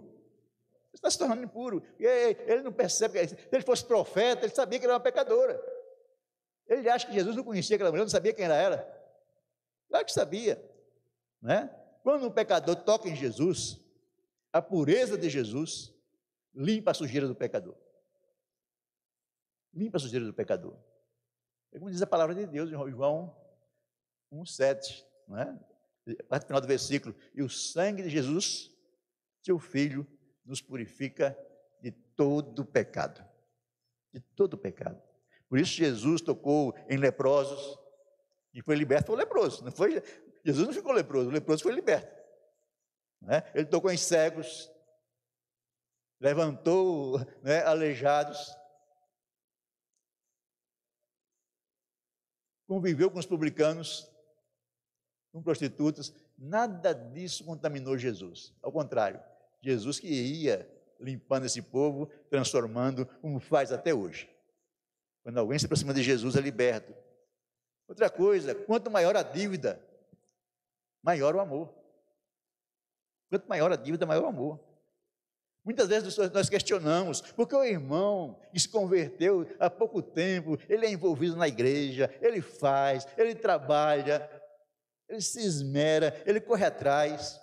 Ele 0.87 0.95
está 0.95 1.11
se 1.11 1.17
tornando 1.17 1.43
impuro. 1.43 1.83
E 1.99 2.05
ele 2.05 2.61
não 2.61 2.71
percebe 2.71 3.19
que 3.19 3.27
se 3.27 3.37
ele 3.51 3.63
fosse 3.63 3.85
profeta, 3.85 4.45
ele 4.45 4.55
sabia 4.55 4.79
que 4.79 4.85
era 4.85 4.93
uma 4.93 4.99
pecadora. 4.99 5.61
Ele 6.67 6.89
acha 6.89 7.05
que 7.05 7.13
Jesus 7.13 7.35
não 7.35 7.43
conhecia 7.43 7.75
aquela 7.75 7.91
mulher, 7.91 8.03
não 8.03 8.09
sabia 8.09 8.33
quem 8.33 8.45
era 8.45 8.55
ela. 8.55 8.97
Claro 9.89 10.05
que 10.05 10.11
sabia. 10.11 10.61
Né? 11.41 11.69
Quando 12.03 12.25
um 12.25 12.31
pecador 12.31 12.75
toca 12.77 13.07
em 13.07 13.15
Jesus, 13.15 13.79
a 14.51 14.61
pureza 14.61 15.17
de 15.17 15.29
Jesus 15.29 15.93
limpa 16.53 16.91
a 16.91 16.93
sujeira 16.93 17.27
do 17.27 17.35
pecador. 17.35 17.75
Limpa 19.73 19.97
a 19.97 19.99
sujeira 19.99 20.25
do 20.25 20.33
pecador. 20.33 20.75
É 21.71 21.77
como 21.77 21.91
diz 21.91 22.01
a 22.01 22.07
palavra 22.07 22.33
de 22.33 22.47
Deus 22.47 22.69
em 22.69 22.91
João 22.91 23.35
1,7, 24.33 25.05
não 25.27 25.37
é? 25.37 25.59
Parte 26.29 26.45
final 26.45 26.61
do 26.61 26.67
versículo. 26.67 27.15
E 27.33 27.41
o 27.41 27.49
sangue 27.49 28.03
de 28.03 28.09
Jesus, 28.09 28.71
seu 29.43 29.59
Filho, 29.59 30.07
nos 30.45 30.61
purifica 30.61 31.37
de 31.81 31.91
todo 31.91 32.65
pecado. 32.65 33.23
De 34.13 34.19
todo 34.19 34.57
pecado. 34.57 35.01
Por 35.49 35.59
isso 35.59 35.73
Jesus 35.73 36.21
tocou 36.21 36.75
em 36.89 36.97
leprosos 36.97 37.77
e 38.53 38.61
foi 38.61 38.75
liberto, 38.75 39.11
o 39.11 39.15
leproso. 39.15 39.63
Não 39.63 39.71
foi, 39.71 40.01
Jesus 40.43 40.67
não 40.67 40.73
ficou 40.73 40.91
leproso, 40.91 41.29
o 41.29 41.31
leproso 41.33 41.63
foi 41.63 41.73
liberto. 41.73 42.15
Né? 43.21 43.43
Ele 43.53 43.65
tocou 43.65 43.91
em 43.91 43.97
cegos, 43.97 44.71
levantou 46.19 47.19
né, 47.41 47.63
aleijados, 47.63 48.55
conviveu 52.67 53.09
com 53.09 53.19
os 53.19 53.25
publicanos, 53.25 54.11
com 55.37 55.43
prostitutas, 55.43 56.11
nada 56.37 56.93
disso 56.93 57.45
contaminou 57.45 57.97
Jesus. 57.97 58.53
Ao 58.61 58.71
contrário, 58.71 59.21
Jesus 59.61 59.99
que 59.99 60.07
ia 60.07 60.67
limpando 60.99 61.45
esse 61.45 61.61
povo, 61.61 62.07
transformando, 62.29 63.05
como 63.21 63.39
faz 63.39 63.71
até 63.71 63.93
hoje. 63.93 64.27
Quando 65.21 65.37
alguém 65.37 65.59
se 65.59 65.65
aproxima 65.65 65.93
de 65.93 66.01
Jesus, 66.01 66.35
é 66.35 66.41
liberto. 66.41 66.93
Outra 67.87 68.09
coisa, 68.09 68.55
quanto 68.55 68.89
maior 68.89 69.15
a 69.15 69.21
dívida, 69.21 69.79
maior 71.03 71.35
o 71.35 71.39
amor. 71.39 71.71
Quanto 73.29 73.47
maior 73.47 73.71
a 73.71 73.75
dívida, 73.75 74.05
maior 74.05 74.23
o 74.23 74.27
amor. 74.27 74.59
Muitas 75.67 75.89
vezes 75.89 76.17
nós 76.33 76.47
questionamos, 76.47 77.19
porque 77.19 77.53
o 77.53 77.61
irmão 77.61 78.39
que 78.53 78.59
se 78.59 78.69
converteu 78.69 79.45
há 79.59 79.69
pouco 79.69 80.01
tempo, 80.01 80.57
ele 80.69 80.85
é 80.85 80.89
envolvido 80.89 81.35
na 81.35 81.45
igreja, 81.45 82.09
ele 82.21 82.41
faz, 82.41 83.05
ele 83.17 83.35
trabalha, 83.35 84.29
ele 85.07 85.21
se 85.21 85.39
esmera, 85.39 86.21
ele 86.25 86.41
corre 86.41 86.65
atrás. 86.65 87.39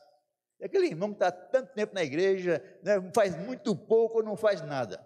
E 0.61 0.64
aquele 0.64 0.87
irmão 0.87 1.11
que 1.11 1.16
está 1.16 1.33
tanto 1.33 1.72
tempo 1.74 1.94
na 1.94 2.03
igreja, 2.03 2.62
né, 2.83 2.94
faz 3.14 3.37
muito 3.37 3.74
pouco 3.74 4.18
ou 4.18 4.24
não 4.24 4.37
faz 4.37 4.61
nada. 4.61 5.05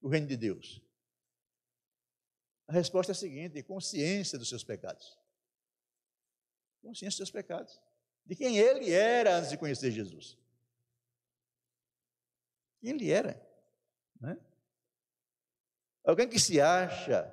O 0.00 0.08
reino 0.08 0.26
de 0.26 0.36
Deus. 0.36 0.82
A 2.66 2.72
resposta 2.72 3.12
é 3.12 3.14
a 3.14 3.16
seguinte: 3.16 3.62
consciência 3.62 4.38
dos 4.38 4.48
seus 4.48 4.64
pecados. 4.64 5.18
Consciência 6.82 7.08
dos 7.08 7.28
seus 7.28 7.30
pecados. 7.30 7.80
De 8.24 8.34
quem 8.34 8.56
ele 8.58 8.92
era 8.92 9.36
antes 9.36 9.50
de 9.50 9.58
conhecer 9.58 9.90
Jesus. 9.90 10.38
Quem 12.80 12.90
ele 12.90 13.10
era. 13.10 13.40
Né? 14.20 14.38
Alguém 16.04 16.28
que 16.28 16.38
se 16.38 16.60
acha 16.60 17.32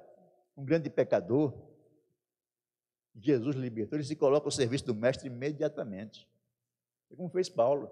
um 0.55 0.63
grande 0.63 0.89
pecador, 0.89 1.68
Jesus 3.15 3.55
libertou, 3.55 3.97
ele 3.97 4.05
se 4.05 4.15
coloca 4.15 4.47
ao 4.47 4.51
serviço 4.51 4.85
do 4.85 4.95
mestre 4.95 5.27
imediatamente. 5.27 6.27
É 7.11 7.15
como 7.15 7.29
fez 7.29 7.49
Paulo. 7.49 7.87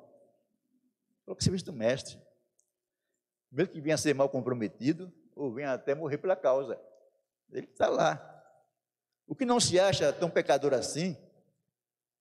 Coloca 1.26 1.40
ao 1.40 1.42
serviço 1.42 1.66
do 1.66 1.74
mestre. 1.74 2.20
Mesmo 3.52 3.74
que 3.74 3.82
venha 3.82 3.96
a 3.96 3.98
ser 3.98 4.14
mal 4.14 4.30
comprometido, 4.30 5.12
ou 5.36 5.54
venha 5.54 5.74
até 5.74 5.94
morrer 5.94 6.18
pela 6.18 6.36
causa. 6.36 6.80
Ele 7.52 7.66
está 7.66 7.88
lá. 7.88 8.34
O 9.26 9.36
que 9.36 9.46
não 9.46 9.60
se 9.60 9.80
acha 9.80 10.12
tão 10.14 10.30
pecador 10.30 10.74
assim, 10.74 11.18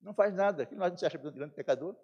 não 0.01 0.15
faz 0.15 0.35
nada. 0.35 0.67
Que 0.67 0.75
nós 0.75 0.91
não 0.91 0.99
se 0.99 1.07
acha 1.07 1.19
tão 1.19 1.33
grande 1.33 1.55
pecador. 1.55 1.97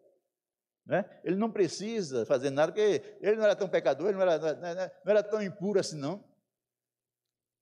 Né? 0.84 1.04
Ele 1.22 1.36
não 1.36 1.50
precisa 1.50 2.26
fazer 2.26 2.50
nada, 2.50 2.72
porque 2.72 3.16
ele 3.20 3.36
não 3.36 3.44
era 3.44 3.54
tão 3.54 3.68
pecador, 3.68 4.08
ele 4.08 4.18
não 4.18 4.22
era, 4.22 4.38
não 4.38 4.66
era, 4.66 5.00
não 5.04 5.10
era 5.10 5.22
tão 5.22 5.40
impuro 5.40 5.78
assim, 5.78 5.96
não. 5.96 6.24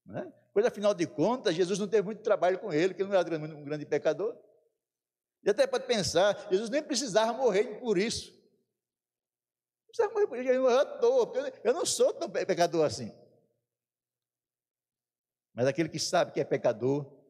Né? 0.06 0.32
Pois, 0.52 0.66
afinal 0.66 0.92
de 0.94 1.06
contas, 1.06 1.54
Jesus 1.54 1.78
não 1.78 1.86
teve 1.86 2.02
muito 2.02 2.22
trabalho 2.22 2.58
com 2.58 2.72
ele, 2.72 2.94
que 2.94 3.02
ele 3.02 3.08
não 3.08 3.16
era 3.18 3.38
um 3.38 3.64
grande 3.64 3.86
pecador. 3.86 4.36
E 5.42 5.50
até 5.50 5.66
pode 5.66 5.86
pensar, 5.86 6.48
Jesus 6.50 6.68
nem 6.68 6.82
precisava 6.82 7.32
morrer 7.32 7.78
por 7.80 7.96
isso. 7.96 8.32
Não 9.82 9.86
precisava 9.86 10.12
morrer 10.12 10.26
por 10.26 10.38
isso, 10.38 10.48
ele 10.48 10.58
morreu 10.58 10.78
à 10.78 10.84
toa, 10.84 11.26
porque 11.26 11.60
eu 11.68 11.72
não 11.72 11.86
sou 11.86 12.12
tão 12.12 12.28
pecador 12.28 12.84
assim. 12.84 13.12
Mas 15.52 15.66
aquele 15.66 15.88
que 15.88 15.98
sabe 15.98 16.32
que 16.32 16.40
é 16.40 16.44
pecador, 16.44 17.20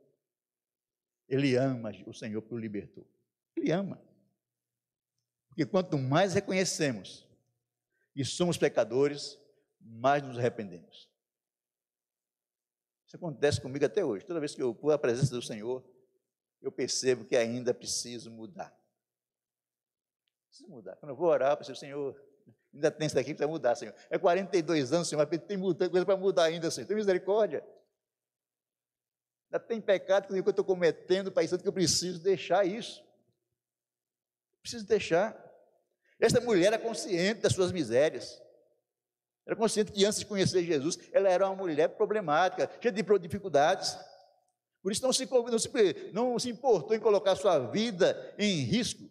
ele 1.28 1.56
ama 1.56 1.92
o 2.06 2.14
Senhor 2.14 2.40
porque 2.40 2.54
o 2.54 2.58
libertou. 2.58 3.06
Ele 3.56 3.70
ama. 3.70 4.00
Porque 5.48 5.66
quanto 5.66 5.98
mais 5.98 6.32
reconhecemos 6.32 7.28
que 8.14 8.24
somos 8.24 8.56
pecadores, 8.56 9.38
mais 9.80 10.22
nos 10.22 10.38
arrependemos. 10.38 11.09
Isso 13.10 13.16
acontece 13.16 13.60
comigo 13.60 13.84
até 13.84 14.04
hoje. 14.04 14.24
Toda 14.24 14.38
vez 14.38 14.54
que 14.54 14.62
eu 14.62 14.72
vou 14.72 14.92
à 14.92 14.96
presença 14.98 15.34
do 15.34 15.42
Senhor, 15.42 15.84
eu 16.62 16.70
percebo 16.70 17.24
que 17.24 17.34
ainda 17.34 17.74
preciso 17.74 18.30
mudar. 18.30 18.72
Preciso 20.46 20.70
mudar. 20.70 20.94
Quando 20.94 21.10
eu 21.10 21.16
vou 21.16 21.26
orar, 21.26 21.50
eu 21.50 21.56
penso, 21.56 21.74
Senhor, 21.74 22.14
ainda 22.72 22.88
tem 22.88 23.08
isso 23.08 23.16
daqui 23.16 23.34
para 23.34 23.48
mudar, 23.48 23.74
Senhor. 23.74 23.92
É 24.08 24.16
42 24.16 24.92
anos, 24.92 25.08
Senhor, 25.08 25.26
mas 25.28 25.40
tem 25.42 25.56
muita 25.56 25.90
coisa 25.90 26.06
para 26.06 26.16
mudar 26.16 26.44
ainda, 26.44 26.70
Senhor. 26.70 26.86
Tem 26.86 26.94
misericórdia. 26.94 27.66
Ainda 29.50 29.58
tem 29.58 29.80
pecado 29.80 30.28
que 30.28 30.32
eu 30.32 30.48
estou 30.48 30.64
cometendo, 30.64 31.32
Pai 31.32 31.48
Santo, 31.48 31.62
que 31.62 31.68
eu 31.68 31.72
preciso 31.72 32.22
deixar 32.22 32.64
isso. 32.64 33.04
Preciso 34.62 34.86
deixar. 34.86 35.36
Esta 36.20 36.40
mulher 36.40 36.66
era 36.66 36.78
consciente 36.78 37.40
das 37.40 37.54
suas 37.54 37.72
misérias. 37.72 38.40
Era 39.50 39.56
consciente 39.56 39.90
que 39.90 40.04
antes 40.04 40.20
de 40.20 40.26
conhecer 40.26 40.62
Jesus, 40.62 40.96
ela 41.12 41.28
era 41.28 41.44
uma 41.44 41.56
mulher 41.56 41.88
problemática, 41.96 42.70
cheia 42.80 42.92
de 42.92 43.18
dificuldades. 43.18 43.98
Por 44.80 44.92
isso 44.92 45.02
não 45.02 45.12
se, 45.12 45.28
não 45.28 45.58
se, 45.58 46.12
não 46.12 46.38
se 46.38 46.48
importou 46.50 46.96
em 46.96 47.00
colocar 47.00 47.34
sua 47.34 47.58
vida 47.58 48.32
em 48.38 48.60
risco. 48.60 49.10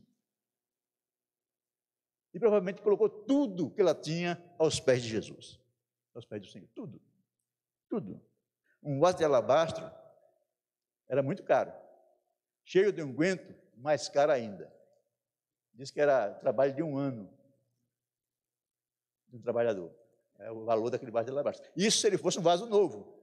E 2.33 2.39
provavelmente 2.39 2.81
colocou 2.81 3.09
tudo 3.09 3.69
que 3.69 3.81
ela 3.81 3.93
tinha 3.93 4.41
aos 4.57 4.79
pés 4.79 5.03
de 5.03 5.09
Jesus. 5.09 5.59
Aos 6.15 6.23
pés 6.23 6.41
do 6.41 6.47
Senhor. 6.47 6.69
Tudo. 6.73 7.01
Tudo. 7.89 8.25
Um 8.81 8.97
vaso 8.97 9.17
de 9.17 9.25
alabastro 9.25 9.91
era 11.09 11.21
muito 11.21 11.43
caro. 11.43 11.73
Cheio 12.63 12.93
de 12.93 13.03
unguento, 13.03 13.53
mais 13.75 14.07
caro 14.07 14.31
ainda. 14.31 14.73
Diz 15.73 15.91
que 15.91 15.99
era 15.99 16.33
trabalho 16.35 16.73
de 16.73 16.81
um 16.81 16.97
ano 16.97 17.29
de 19.27 19.35
um 19.35 19.41
trabalhador. 19.41 19.98
É 20.39 20.51
o 20.51 20.63
valor 20.63 20.89
daquele 20.89 21.11
vaso 21.11 21.25
de 21.25 21.31
alabastro. 21.31 21.69
Isso 21.75 21.99
se 21.99 22.07
ele 22.07 22.17
fosse 22.17 22.39
um 22.39 22.41
vaso 22.41 22.65
novo. 22.65 23.13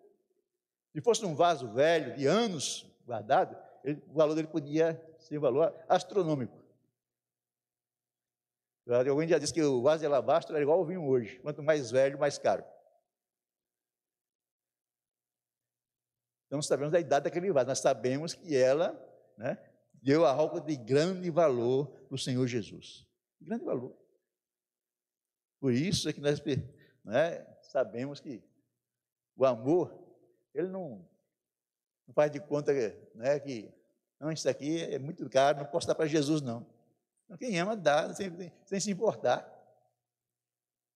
Se 0.92 1.00
fosse 1.00 1.24
um 1.24 1.34
vaso 1.34 1.68
velho, 1.72 2.14
de 2.14 2.26
anos 2.26 2.86
guardado, 3.04 3.56
ele, 3.82 4.02
o 4.08 4.14
valor 4.14 4.34
dele 4.34 4.48
podia 4.48 5.02
ser 5.18 5.38
um 5.38 5.40
valor 5.40 5.74
astronômico. 5.88 6.64
Alguém 8.88 9.28
já 9.28 9.38
disse 9.38 9.52
que 9.52 9.62
o 9.62 9.82
vaso 9.82 10.00
de 10.00 10.06
alabastro 10.06 10.54
era 10.54 10.62
igual 10.62 10.78
ao 10.78 10.84
vinho 10.84 11.04
hoje. 11.04 11.40
Quanto 11.40 11.62
mais 11.62 11.90
velho, 11.90 12.18
mais 12.18 12.38
caro. 12.38 12.64
Então, 16.46 16.62
sabemos 16.62 16.92
da 16.92 17.00
idade 17.00 17.24
daquele 17.24 17.50
vaso. 17.50 17.66
Nós 17.66 17.80
sabemos 17.80 18.32
que 18.32 18.56
ela 18.56 18.94
né, 19.36 19.58
deu 19.94 20.24
algo 20.24 20.60
de 20.60 20.76
grande 20.76 21.30
valor 21.30 21.88
para 22.06 22.14
o 22.14 22.18
Senhor 22.18 22.46
Jesus. 22.46 23.04
Grande 23.40 23.64
valor. 23.64 23.96
Por 25.58 25.72
isso 25.72 26.08
é 26.08 26.12
que 26.12 26.20
nós 26.20 26.38
né, 27.06 27.46
sabemos 27.62 28.20
que 28.20 28.42
o 29.36 29.46
amor, 29.46 29.96
ele 30.52 30.68
não, 30.68 31.08
não 32.06 32.14
faz 32.14 32.30
de 32.30 32.40
conta 32.40 32.72
né, 33.14 33.38
que 33.40 33.72
não, 34.18 34.32
isso 34.32 34.48
aqui 34.48 34.82
é 34.82 34.98
muito 34.98 35.28
caro, 35.28 35.58
não 35.58 35.66
posso 35.66 35.86
dar 35.86 35.94
para 35.94 36.06
Jesus, 36.06 36.40
não. 36.40 36.66
Quem 37.38 37.58
ama 37.58 37.76
dá, 37.76 38.12
sem, 38.14 38.30
sem 38.64 38.80
se 38.80 38.90
importar. 38.90 39.46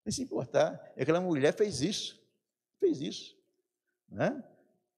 Sem 0.03 0.11
se 0.11 0.23
importar. 0.23 0.93
E 0.97 1.03
aquela 1.03 1.21
mulher 1.21 1.53
fez 1.53 1.81
isso. 1.81 2.19
Fez 2.79 2.99
isso. 2.99 3.37
Né? 4.09 4.43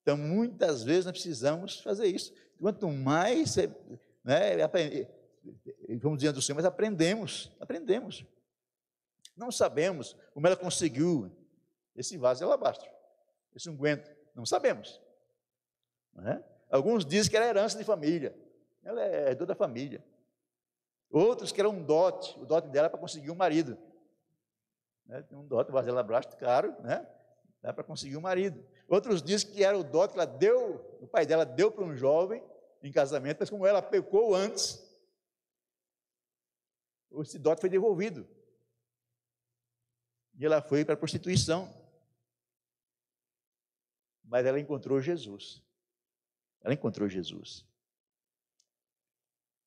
Então, 0.01 0.15
muitas 0.15 0.83
vezes 0.83 1.05
nós 1.05 1.13
precisamos 1.13 1.81
fazer 1.81 2.07
isso. 2.07 2.33
Quanto 2.59 2.87
mais, 2.87 3.57
né, 4.23 4.55
vamos 6.01 6.19
dizer 6.19 6.31
do 6.31 6.41
Senhor, 6.41 6.55
mas 6.55 6.65
aprendemos, 6.65 7.51
aprendemos. 7.59 8.25
Não 9.35 9.51
sabemos 9.51 10.15
como 10.33 10.45
ela 10.47 10.55
conseguiu 10.55 11.31
esse 11.95 12.17
vaso 12.17 12.39
de 12.39 12.43
alabastro, 12.45 12.89
esse 13.55 13.69
unguento. 13.69 14.13
Não 14.35 14.45
sabemos. 14.45 15.01
Né? 16.13 16.43
Alguns 16.69 17.05
dizem 17.05 17.29
que 17.29 17.37
era 17.37 17.47
herança 17.47 17.77
de 17.77 17.83
família. 17.83 18.35
Ela 18.83 19.03
é 19.03 19.29
herdou 19.29 19.47
da 19.47 19.55
família. 19.55 20.03
Outros 21.09 21.51
que 21.51 21.61
era 21.61 21.69
um 21.69 21.83
dote, 21.83 22.37
o 22.39 22.45
dote 22.45 22.69
dela 22.69 22.87
é 22.87 22.89
para 22.89 22.99
conseguir 22.99 23.29
um 23.29 23.35
marido. 23.35 23.77
Né? 25.05 25.23
Um 25.31 25.45
dote, 25.45 25.71
vaso 25.71 25.85
de 25.85 25.91
alabastro 25.91 26.37
caro, 26.37 26.75
né? 26.81 27.07
Dá 27.61 27.71
para 27.71 27.83
conseguir 27.83 28.17
um 28.17 28.21
marido. 28.21 28.63
Outros 28.87 29.21
dizem 29.21 29.51
que 29.51 29.63
era 29.63 29.77
o 29.77 29.83
dote 29.83 30.13
que 30.13 30.19
ela 30.19 30.25
deu, 30.25 30.97
o 30.99 31.07
pai 31.07 31.25
dela 31.25 31.45
deu 31.45 31.71
para 31.71 31.83
um 31.83 31.95
jovem 31.95 32.43
em 32.81 32.91
casamento, 32.91 33.37
mas 33.39 33.49
como 33.49 33.65
ela 33.65 33.81
pecou 33.81 34.35
antes, 34.35 34.83
esse 37.21 37.39
dote 37.39 37.61
foi 37.61 37.69
devolvido. 37.69 38.27
E 40.35 40.45
ela 40.45 40.61
foi 40.61 40.83
para 40.83 40.95
a 40.95 40.97
prostituição. 40.97 41.71
Mas 44.23 44.45
ela 44.45 44.59
encontrou 44.59 45.01
Jesus. 45.01 45.61
Ela 46.61 46.73
encontrou 46.73 47.07
Jesus. 47.07 47.65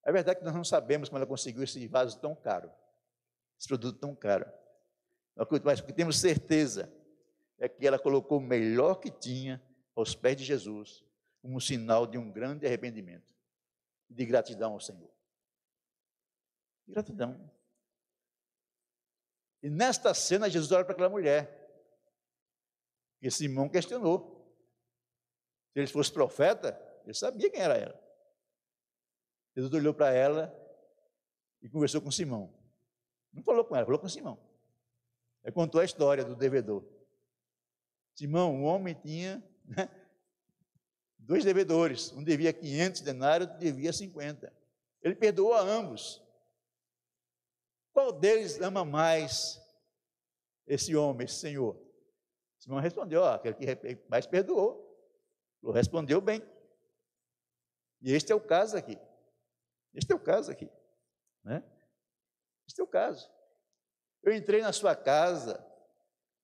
É 0.02 0.12
verdade 0.12 0.38
que 0.38 0.44
nós 0.44 0.54
não 0.54 0.64
sabemos 0.64 1.08
como 1.08 1.18
ela 1.18 1.26
conseguiu 1.26 1.62
esse 1.64 1.86
vaso 1.88 2.18
tão 2.20 2.34
caro, 2.34 2.70
esse 3.58 3.66
produto 3.66 3.98
tão 3.98 4.14
caro. 4.14 4.46
Mas 5.64 5.80
o 5.80 5.84
que 5.84 5.92
temos 5.92 6.18
certeza 6.18 6.92
é 7.58 7.68
que 7.68 7.86
ela 7.86 7.98
colocou 7.98 8.38
o 8.38 8.40
melhor 8.40 8.96
que 8.96 9.10
tinha 9.10 9.60
aos 9.94 10.14
pés 10.14 10.36
de 10.36 10.44
Jesus, 10.44 11.04
como 11.42 11.60
sinal 11.60 12.06
de 12.06 12.16
um 12.18 12.30
grande 12.30 12.66
arrependimento 12.66 13.34
e 14.08 14.14
de 14.14 14.24
gratidão 14.24 14.72
ao 14.72 14.80
Senhor. 14.80 15.10
Gratidão. 16.86 17.50
E 19.66 19.68
nesta 19.68 20.14
cena, 20.14 20.48
Jesus 20.48 20.70
olha 20.70 20.84
para 20.84 20.92
aquela 20.92 21.08
mulher. 21.08 21.68
E 23.20 23.28
Simão 23.28 23.68
questionou. 23.68 24.48
Se 25.72 25.80
ele 25.80 25.88
fosse 25.88 26.12
profeta, 26.12 26.80
ele 27.02 27.14
sabia 27.14 27.50
quem 27.50 27.60
era 27.60 27.76
ela. 27.76 28.00
Jesus 29.56 29.74
olhou 29.74 29.92
para 29.92 30.12
ela 30.12 30.56
e 31.60 31.68
conversou 31.68 32.00
com 32.00 32.12
Simão. 32.12 32.56
Não 33.32 33.42
falou 33.42 33.64
com 33.64 33.74
ela, 33.74 33.84
falou 33.84 33.98
com 33.98 34.08
Simão. 34.08 34.38
Ele 35.42 35.50
contou 35.50 35.80
a 35.80 35.84
história 35.84 36.24
do 36.24 36.36
devedor. 36.36 36.84
Simão, 38.14 38.62
o 38.62 38.66
homem 38.66 38.94
tinha 38.94 39.42
né, 39.64 39.90
dois 41.18 41.42
devedores. 41.42 42.12
Um 42.12 42.22
devia 42.22 42.52
500 42.52 43.00
denários, 43.00 43.48
outro 43.48 43.60
devia 43.60 43.92
50. 43.92 44.52
Ele 45.02 45.16
perdoou 45.16 45.54
a 45.54 45.60
ambos. 45.60 46.24
Qual 47.96 48.12
deles 48.12 48.60
ama 48.60 48.84
mais 48.84 49.58
esse 50.66 50.94
homem, 50.94 51.24
esse 51.24 51.36
senhor? 51.36 51.82
Simão 52.58 52.78
respondeu: 52.78 53.22
ó, 53.22 53.32
aquele 53.32 53.54
que 53.54 54.04
mais 54.06 54.26
perdoou. 54.26 54.84
Respondeu 55.72 56.20
bem. 56.20 56.42
E 58.02 58.12
este 58.12 58.30
é 58.30 58.34
o 58.34 58.40
caso 58.40 58.76
aqui. 58.76 58.98
Este 59.94 60.12
é 60.12 60.14
o 60.14 60.20
caso 60.20 60.52
aqui. 60.52 60.70
Né? 61.42 61.64
Este 62.68 62.82
é 62.82 62.84
o 62.84 62.86
caso. 62.86 63.32
Eu 64.22 64.34
entrei 64.34 64.60
na 64.60 64.74
sua 64.74 64.94
casa, 64.94 65.66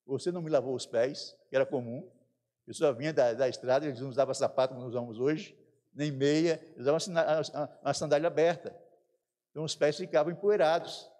você 0.06 0.32
não 0.32 0.40
me 0.40 0.48
lavou 0.48 0.74
os 0.74 0.86
pés, 0.86 1.36
que 1.50 1.54
era 1.54 1.66
comum. 1.66 2.10
A 2.62 2.66
pessoa 2.68 2.94
vinha 2.94 3.12
da, 3.12 3.34
da 3.34 3.46
estrada, 3.46 3.84
eles 3.84 4.00
não 4.00 4.08
usavam 4.08 4.32
sapato 4.32 4.72
como 4.72 4.86
nós 4.86 4.94
usamos 4.94 5.20
hoje, 5.20 5.54
nem 5.92 6.10
meia, 6.10 6.58
eles 6.74 6.86
usavam 6.86 6.98
uma, 7.08 7.78
uma 7.82 7.92
sandália 7.92 8.26
aberta. 8.26 8.74
Então 9.50 9.64
os 9.64 9.76
pés 9.76 9.98
ficavam 9.98 10.32
empoeirados. 10.32 11.11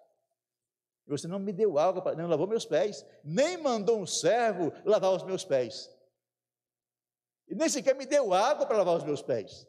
E 1.05 1.11
você 1.11 1.27
não 1.27 1.39
me 1.39 1.51
deu 1.51 1.77
água, 1.77 2.15
não 2.15 2.27
lavou 2.27 2.47
meus 2.47 2.65
pés, 2.65 3.05
nem 3.23 3.57
mandou 3.57 3.99
um 3.99 4.05
servo 4.05 4.71
lavar 4.85 5.11
os 5.11 5.23
meus 5.23 5.43
pés. 5.43 5.93
E 7.47 7.55
nem 7.55 7.67
sequer 7.67 7.95
me 7.95 8.05
deu 8.05 8.33
água 8.33 8.65
para 8.65 8.77
lavar 8.77 8.95
os 8.97 9.03
meus 9.03 9.21
pés. 9.21 9.67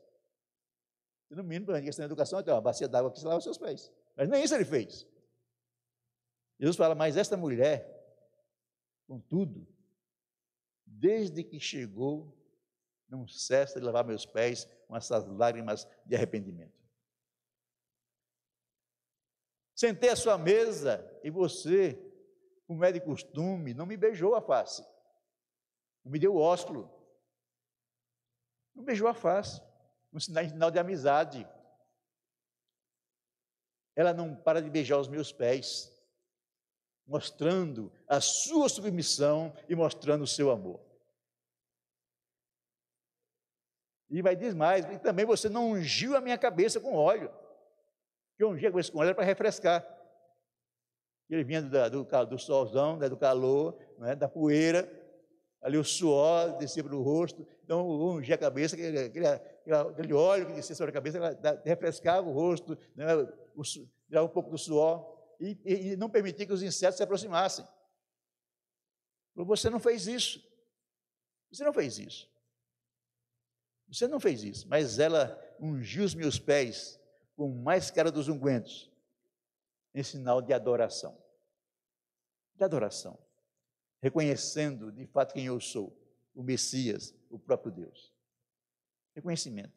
No 1.31 1.43
mínimo, 1.43 1.67
para 1.67 1.79
a 1.79 1.83
questão 1.83 2.05
da 2.05 2.07
educação, 2.07 2.43
tem 2.43 2.55
uma 2.55 2.61
bacia 2.61 2.87
d'água 2.87 3.11
que 3.11 3.19
se 3.19 3.25
lava 3.25 3.39
os 3.39 3.45
seus 3.45 3.59
pés. 3.59 3.93
Mas 4.17 4.29
nem 4.29 4.45
isso 4.45 4.55
ele 4.55 4.65
fez. 4.65 5.05
Jesus 6.61 6.77
fala, 6.77 6.95
mas 6.95 7.17
esta 7.17 7.37
mulher, 7.37 7.85
contudo, 9.09 9.67
desde 10.87 11.43
que 11.43 11.59
chegou, 11.59 12.33
não 13.09 13.27
cessa 13.27 13.81
de 13.81 13.85
lavar 13.85 14.05
meus 14.05 14.25
pés 14.25 14.69
com 14.87 14.97
essas 14.97 15.27
lágrimas 15.27 15.89
de 16.07 16.15
arrependimento. 16.15 16.84
Sentei 19.85 20.09
à 20.09 20.17
sua 20.17 20.39
mesa 20.39 21.07
e 21.23 21.29
você, 21.29 22.03
como 22.67 22.83
é 22.83 22.91
de 22.91 23.01
costume, 23.01 23.75
não 23.75 23.85
me 23.85 23.99
beijou 23.99 24.35
a 24.35 24.41
face, 24.41 24.83
não 26.03 26.11
me 26.11 26.19
deu 26.19 26.35
o 26.35 26.41
ósculo, 26.41 26.91
não 28.75 28.83
beijou 28.83 29.07
a 29.07 29.13
face, 29.13 29.61
um 30.11 30.19
sinal 30.19 30.71
de 30.71 30.79
amizade. 30.79 31.47
Ela 33.95 34.15
não 34.15 34.35
para 34.35 34.63
de 34.63 34.71
beijar 34.71 34.97
os 34.97 35.07
meus 35.07 35.31
pés, 35.31 35.95
mostrando 37.07 37.93
a 38.09 38.23
sua 38.23 38.71
submissão 38.71 39.55
e 39.69 39.77
mostrando 39.77 40.25
o 40.25 40.27
seu 40.27 40.51
amor. 40.51 40.81
E 44.09 44.23
vai 44.23 44.35
dizer 44.35 44.55
mais, 44.55 44.87
e 44.87 44.99
também 44.99 45.27
você 45.27 45.51
não 45.51 45.73
ungiu 45.73 46.17
a 46.17 46.23
minha 46.23 46.39
cabeça 46.39 46.81
com 46.81 46.95
óleo. 46.95 47.31
Que 48.37 48.45
eu 48.45 48.51
ungi 48.51 48.67
a 48.67 48.71
cabeça 48.71 48.91
com 48.91 48.99
óleo 48.99 49.09
era 49.09 49.15
para 49.15 49.25
refrescar. 49.25 49.87
Ele 51.29 51.45
vinha 51.45 51.63
do, 51.63 52.05
do, 52.05 52.27
do 52.27 52.39
solzão, 52.39 52.97
né, 52.97 53.09
do 53.09 53.17
calor, 53.17 53.79
né, 53.99 54.15
da 54.15 54.29
poeira, 54.29 54.89
ali 55.65 55.79
o 55.79 55.85
suor 55.85 56.59
descia 56.59 56.85
para 56.85 56.95
o 56.95 57.03
rosto, 57.03 57.47
então 57.65 57.89
ungia 57.89 58.35
a 58.35 58.39
cabeça, 58.39 58.77
aquele, 58.77 58.99
aquele, 58.99 59.27
aquele 59.27 60.13
óleo 60.13 60.47
que 60.47 60.53
descia 60.53 60.77
sobre 60.77 60.91
a 60.91 60.93
cabeça, 60.93 61.19
refrescava 61.65 62.29
o 62.29 62.33
rosto, 62.33 62.77
né, 62.95 63.07
o, 63.57 63.63
tirava 64.07 64.27
um 64.27 64.33
pouco 64.33 64.51
do 64.51 64.59
suor, 64.59 65.15
e, 65.41 65.59
e 65.65 65.97
não 65.97 66.11
permitia 66.11 66.47
que 66.47 66.53
os 66.53 66.63
insetos 66.63 66.99
se 66.99 67.03
aproximassem. 67.03 67.67
Você 69.35 69.71
não 69.71 69.81
fez 69.81 70.07
isso. 70.07 70.47
Você 71.51 71.65
não 71.65 71.73
fez 71.73 71.99
isso. 71.99 72.31
Você 73.89 74.07
não 74.07 74.21
fez 74.21 74.43
isso, 74.45 74.69
mas 74.69 74.99
ela 74.99 75.41
ungiu 75.61 76.05
os 76.05 76.15
meus 76.15 76.39
pés 76.39 77.01
com 77.37 77.49
mais 77.49 77.91
cara 77.91 78.11
dos 78.11 78.29
ungüentos, 78.29 78.91
em 79.95 80.03
sinal 80.03 80.41
de 80.41 80.53
adoração. 80.53 81.17
De 82.55 82.65
adoração. 82.65 83.19
Reconhecendo 84.03 84.93
de 84.93 85.07
fato 85.07 85.33
quem 85.33 85.47
eu 85.47 85.61
sou, 85.61 85.97
o 86.35 86.43
Messias, 86.43 87.15
o 87.31 87.39
próprio 87.39 87.73
Deus. 87.73 88.13
Reconhecimento. 89.15 89.73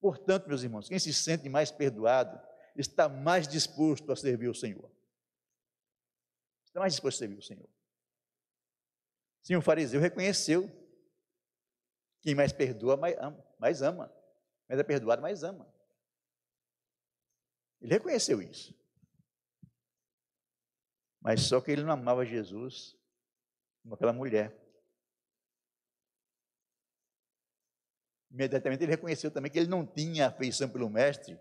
Portanto, 0.00 0.48
meus 0.48 0.62
irmãos, 0.62 0.88
quem 0.88 0.98
se 0.98 1.12
sente 1.12 1.48
mais 1.48 1.70
perdoado 1.70 2.40
está 2.76 3.08
mais 3.08 3.46
disposto 3.46 4.10
a 4.10 4.16
servir 4.16 4.48
o 4.48 4.54
Senhor. 4.54 4.90
Está 6.64 6.80
mais 6.80 6.94
disposto 6.94 7.16
a 7.16 7.18
servir 7.20 7.38
o 7.38 7.42
Senhor. 7.42 7.68
Sim, 9.42 9.56
o 9.56 9.62
fariseu 9.62 10.00
reconheceu. 10.00 10.70
Quem 12.20 12.34
mais 12.34 12.52
perdoa, 12.52 12.96
mais 12.96 13.16
ama. 13.18 13.44
Mais 13.58 13.82
ama. 13.82 14.12
Mais 14.68 14.80
é 14.80 14.82
perdoado, 14.82 15.20
mais 15.20 15.42
ama. 15.42 15.71
Ele 17.82 17.94
reconheceu 17.94 18.40
isso. 18.40 18.72
Mas 21.20 21.42
só 21.42 21.60
que 21.60 21.70
ele 21.70 21.82
não 21.82 21.92
amava 21.92 22.24
Jesus 22.24 22.96
como 23.82 23.94
aquela 23.94 24.12
mulher. 24.12 24.56
Imediatamente 28.30 28.84
ele 28.84 28.92
reconheceu 28.92 29.30
também 29.30 29.50
que 29.50 29.58
ele 29.58 29.68
não 29.68 29.84
tinha 29.84 30.28
afeição 30.28 30.68
pelo 30.68 30.88
mestre, 30.88 31.38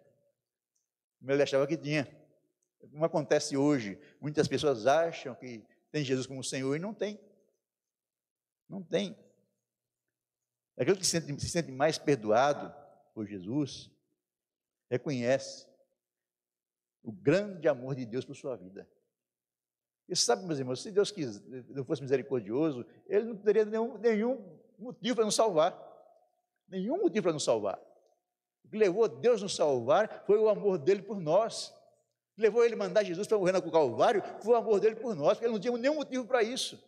como 1.20 1.32
ele 1.32 1.44
achava 1.44 1.68
que 1.68 1.78
tinha. 1.78 2.06
Como 2.92 3.06
acontece 3.06 3.56
hoje, 3.56 4.00
muitas 4.20 4.48
pessoas 4.48 4.88
acham 4.88 5.36
que 5.36 5.64
tem 5.92 6.04
Jesus 6.04 6.26
como 6.26 6.44
Senhor 6.44 6.76
e 6.76 6.80
não 6.80 6.94
tem. 6.94 7.20
Não 8.68 8.82
tem. 8.82 9.16
Aquele 10.76 10.98
que 10.98 11.06
se 11.06 11.12
sente, 11.12 11.40
se 11.40 11.50
sente 11.50 11.72
mais 11.72 12.00
perdoado 12.00 12.74
por 13.14 13.28
Jesus, 13.28 13.92
reconhece 14.90 15.71
o 17.04 17.12
grande 17.12 17.68
amor 17.68 17.96
de 17.96 18.06
Deus 18.06 18.26
por 18.26 18.36
sua 18.36 18.56
vida. 18.56 18.88
E 20.08 20.16
sabe, 20.16 20.46
meus 20.46 20.60
irmãos, 20.60 20.82
se 20.82 20.92
Deus 20.92 21.10
quis, 21.10 21.42
não 21.70 21.86
fosse 21.86 22.02
misericordioso, 22.02 22.86
Ele 23.08 23.26
não 23.26 23.38
teria 23.38 23.64
nenhum, 23.64 23.98
nenhum 23.98 24.60
motivo 24.78 25.16
para 25.16 25.26
nos 25.26 25.36
salvar. 25.36 25.90
Nenhum 26.68 27.02
motivo 27.02 27.24
para 27.24 27.34
nos 27.34 27.44
salvar. 27.44 27.82
O 28.66 28.70
que 28.70 28.78
levou 28.78 29.08
Deus 29.08 29.42
nos 29.42 29.56
salvar 29.56 30.24
foi 30.26 30.38
o 30.38 30.50
amor 30.50 30.78
dele 30.78 31.02
por 31.02 31.20
nós. 31.20 31.70
O 31.70 32.36
que 32.36 32.42
levou 32.42 32.64
ele 32.64 32.74
a 32.74 32.78
mandar 32.78 33.04
Jesus 33.04 33.28
para 33.28 33.38
morrer 33.38 33.52
no 33.52 33.72
Calvário 33.72 34.22
foi 34.42 34.54
o 34.54 34.58
amor 34.58 34.80
dele 34.80 34.96
por 34.96 35.16
nós, 35.16 35.34
porque 35.34 35.46
ele 35.46 35.54
não 35.54 35.60
tinha 35.60 35.78
nenhum 35.78 35.96
motivo 35.96 36.26
para 36.26 36.44
isso. 36.44 36.82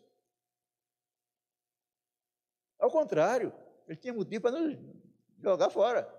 Ao 2.79 2.89
contrário, 2.89 3.53
ele 3.87 3.97
tinha 3.97 4.13
motivo 4.13 4.41
para 4.41 4.51
nos 4.51 4.77
jogar 5.39 5.69
fora, 5.69 6.09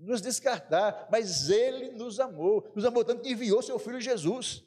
nos 0.00 0.22
descartar, 0.22 1.08
mas 1.10 1.50
ele 1.50 1.90
nos 1.90 2.18
amou, 2.18 2.66
nos 2.74 2.84
amou 2.84 3.04
tanto 3.04 3.22
que 3.22 3.30
enviou 3.30 3.60
seu 3.62 3.78
filho 3.78 4.00
Jesus. 4.00 4.64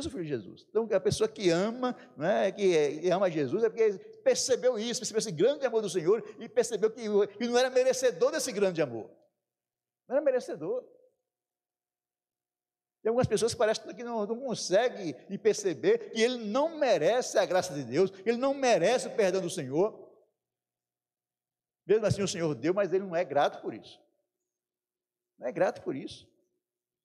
seu 0.00 0.10
filho 0.10 0.24
Jesus. 0.24 0.64
Então, 0.70 0.88
a 0.90 1.00
pessoa 1.00 1.28
que 1.28 1.50
ama, 1.50 1.94
né, 2.16 2.50
que 2.52 3.10
ama 3.10 3.30
Jesus, 3.30 3.64
é 3.64 3.68
porque 3.68 3.98
percebeu 4.22 4.78
isso, 4.78 5.00
percebeu 5.00 5.18
esse 5.18 5.32
grande 5.32 5.66
amor 5.66 5.82
do 5.82 5.90
Senhor 5.90 6.24
e 6.38 6.48
percebeu 6.48 6.90
que, 6.90 7.02
que 7.36 7.46
não 7.46 7.58
era 7.58 7.68
merecedor 7.68 8.30
desse 8.30 8.52
grande 8.52 8.80
amor. 8.80 9.10
Não 10.08 10.16
era 10.16 10.24
merecedor. 10.24 10.82
Tem 13.02 13.10
algumas 13.10 13.26
pessoas 13.26 13.52
que 13.52 13.58
parecem 13.58 13.94
que 13.94 14.02
não, 14.02 14.26
não 14.26 14.40
conseguem 14.40 15.14
perceber 15.38 16.10
que 16.10 16.20
ele 16.20 16.38
não 16.44 16.78
merece 16.78 17.38
a 17.38 17.44
graça 17.44 17.74
de 17.74 17.84
Deus, 17.84 18.12
ele 18.24 18.38
não 18.38 18.54
merece 18.54 19.08
o 19.08 19.14
perdão 19.14 19.40
do 19.40 19.50
Senhor. 19.50 20.07
Mesmo 21.88 22.04
assim 22.04 22.22
o 22.22 22.28
Senhor 22.28 22.54
deu, 22.54 22.74
mas 22.74 22.92
ele 22.92 23.04
não 23.04 23.16
é 23.16 23.24
grato 23.24 23.62
por 23.62 23.72
isso. 23.72 23.98
Não 25.38 25.46
é 25.46 25.52
grato 25.52 25.80
por 25.80 25.96
isso. 25.96 26.28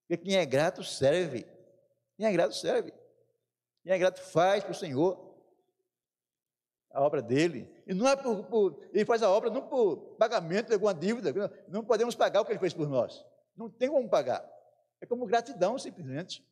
Porque 0.01 0.25
quem 0.25 0.35
é 0.35 0.45
grato 0.45 0.83
serve. 0.83 1.47
Quem 2.17 2.25
é 2.25 2.31
grato 2.33 2.53
serve. 2.53 2.93
Quem 3.81 3.93
é 3.93 3.97
grato 3.97 4.19
faz 4.19 4.61
para 4.61 4.73
o 4.73 4.75
Senhor 4.75 5.33
a 6.91 7.01
obra 7.01 7.21
dele. 7.21 7.73
E 7.87 7.93
não 7.93 8.07
é 8.09 8.15
por, 8.17 8.43
por, 8.43 8.89
Ele 8.91 9.05
faz 9.05 9.23
a 9.23 9.29
obra 9.29 9.49
não 9.49 9.67
por 9.67 10.15
pagamento 10.17 10.67
de 10.67 10.73
alguma 10.73 10.93
dívida. 10.93 11.31
Não 11.69 11.85
podemos 11.85 12.13
pagar 12.13 12.41
o 12.41 12.45
que 12.45 12.51
ele 12.51 12.59
fez 12.59 12.73
por 12.73 12.89
nós. 12.89 13.25
Não 13.55 13.69
tem 13.69 13.89
como 13.89 14.09
pagar. 14.09 14.45
É 14.99 15.05
como 15.05 15.25
gratidão, 15.25 15.77
simplesmente. 15.79 16.45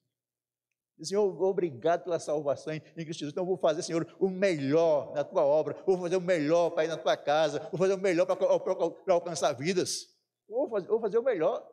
Senhor, 1.05 1.41
obrigado 1.41 2.03
pela 2.03 2.19
salvação 2.19 2.73
em 2.73 2.79
Cristo 2.79 3.19
Jesus. 3.19 3.31
Então, 3.31 3.43
eu 3.43 3.47
vou 3.47 3.57
fazer, 3.57 3.81
Senhor, 3.83 4.07
o 4.19 4.29
melhor 4.29 5.13
na 5.13 5.23
tua 5.23 5.43
obra. 5.43 5.73
Vou 5.85 5.97
fazer 5.97 6.15
o 6.15 6.21
melhor 6.21 6.69
para 6.71 6.85
ir 6.85 6.87
na 6.87 6.97
tua 6.97 7.17
casa. 7.17 7.59
Vou 7.71 7.77
fazer 7.79 7.93
o 7.93 7.97
melhor 7.97 8.25
para, 8.25 8.35
para, 8.35 8.91
para 8.91 9.13
alcançar 9.13 9.53
vidas. 9.53 10.07
Vou 10.47 10.69
fazer, 10.69 10.87
vou 10.87 10.99
fazer 10.99 11.17
o 11.17 11.23
melhor. 11.23 11.67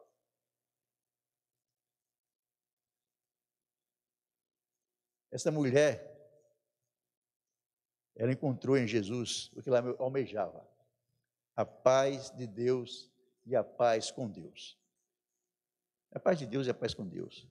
Essa 5.31 5.51
mulher, 5.51 6.17
ela 8.17 8.33
encontrou 8.33 8.77
em 8.77 8.87
Jesus 8.87 9.51
o 9.55 9.63
que 9.63 9.69
ela 9.69 9.95
almejava: 9.99 10.67
a 11.55 11.65
paz 11.65 12.31
de 12.31 12.47
Deus 12.47 13.13
e 13.45 13.55
a 13.55 13.63
paz 13.63 14.11
com 14.11 14.29
Deus. 14.29 14.79
A 16.11 16.19
paz 16.19 16.39
de 16.39 16.47
Deus 16.47 16.67
é 16.67 16.71
a 16.71 16.75
paz 16.75 16.95
com 16.95 17.07
Deus. 17.07 17.47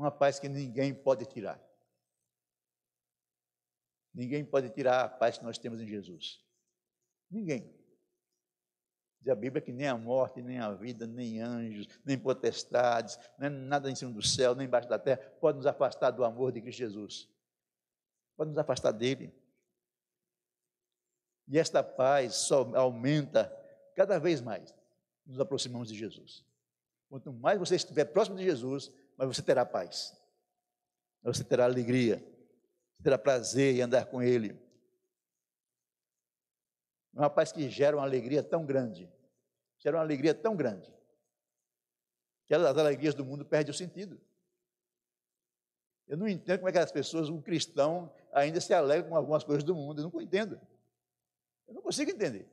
Uma 0.00 0.10
paz 0.10 0.38
que 0.38 0.48
ninguém 0.48 0.94
pode 0.94 1.26
tirar. 1.26 1.62
Ninguém 4.14 4.42
pode 4.42 4.70
tirar 4.70 5.04
a 5.04 5.08
paz 5.10 5.36
que 5.36 5.44
nós 5.44 5.58
temos 5.58 5.78
em 5.78 5.86
Jesus. 5.86 6.42
Ninguém. 7.30 7.70
Diz 9.20 9.28
a 9.28 9.34
Bíblia 9.34 9.60
que 9.60 9.70
nem 9.70 9.86
a 9.86 9.98
morte, 9.98 10.40
nem 10.40 10.58
a 10.58 10.72
vida, 10.72 11.06
nem 11.06 11.42
anjos, 11.42 11.86
nem 12.02 12.18
potestades, 12.18 13.18
nem 13.38 13.50
nada 13.50 13.90
em 13.90 13.94
cima 13.94 14.10
do 14.10 14.22
céu, 14.22 14.54
nem 14.54 14.66
embaixo 14.66 14.88
da 14.88 14.98
terra, 14.98 15.18
pode 15.38 15.58
nos 15.58 15.66
afastar 15.66 16.12
do 16.12 16.24
amor 16.24 16.50
de 16.50 16.62
Cristo 16.62 16.78
Jesus. 16.78 17.28
Pode 18.38 18.48
nos 18.48 18.58
afastar 18.58 18.92
dele. 18.92 19.30
E 21.46 21.58
esta 21.58 21.82
paz 21.82 22.36
só 22.36 22.74
aumenta 22.74 23.54
cada 23.94 24.18
vez 24.18 24.40
mais. 24.40 24.74
Nos 25.26 25.38
aproximamos 25.38 25.88
de 25.88 25.94
Jesus. 25.94 26.42
Quanto 27.10 27.30
mais 27.30 27.58
você 27.58 27.74
estiver 27.74 28.06
próximo 28.06 28.38
de 28.38 28.44
Jesus, 28.44 28.90
mais 29.20 29.36
você 29.36 29.42
terá 29.42 29.66
paz. 29.66 30.16
Você 31.22 31.44
terá 31.44 31.64
alegria. 31.64 32.16
Você 32.96 33.02
terá 33.02 33.18
prazer 33.18 33.76
em 33.76 33.82
andar 33.82 34.06
com 34.06 34.22
Ele. 34.22 34.58
Uma 37.12 37.28
paz 37.28 37.52
que 37.52 37.68
gera 37.68 37.96
uma 37.96 38.04
alegria 38.04 38.42
tão 38.42 38.64
grande. 38.64 39.10
Gera 39.78 39.96
uma 39.96 40.02
alegria 40.02 40.34
tão 40.34 40.56
grande. 40.56 40.90
Que 42.46 42.54
as 42.54 42.62
alegrias 42.78 43.14
do 43.14 43.24
mundo 43.24 43.44
perdem 43.44 43.70
o 43.70 43.76
sentido. 43.76 44.20
Eu 46.06 46.16
não 46.16 46.26
entendo 46.26 46.58
como 46.58 46.68
é 46.68 46.72
que 46.72 46.78
as 46.78 46.90
pessoas, 46.90 47.28
um 47.28 47.40
cristão, 47.40 48.12
ainda 48.32 48.60
se 48.60 48.72
alegra 48.72 49.08
com 49.08 49.16
algumas 49.16 49.44
coisas 49.44 49.62
do 49.62 49.74
mundo. 49.74 50.00
Eu 50.00 50.10
não 50.10 50.20
entendo. 50.20 50.60
Eu 51.68 51.74
não 51.74 51.82
consigo 51.82 52.10
entender. 52.10 52.48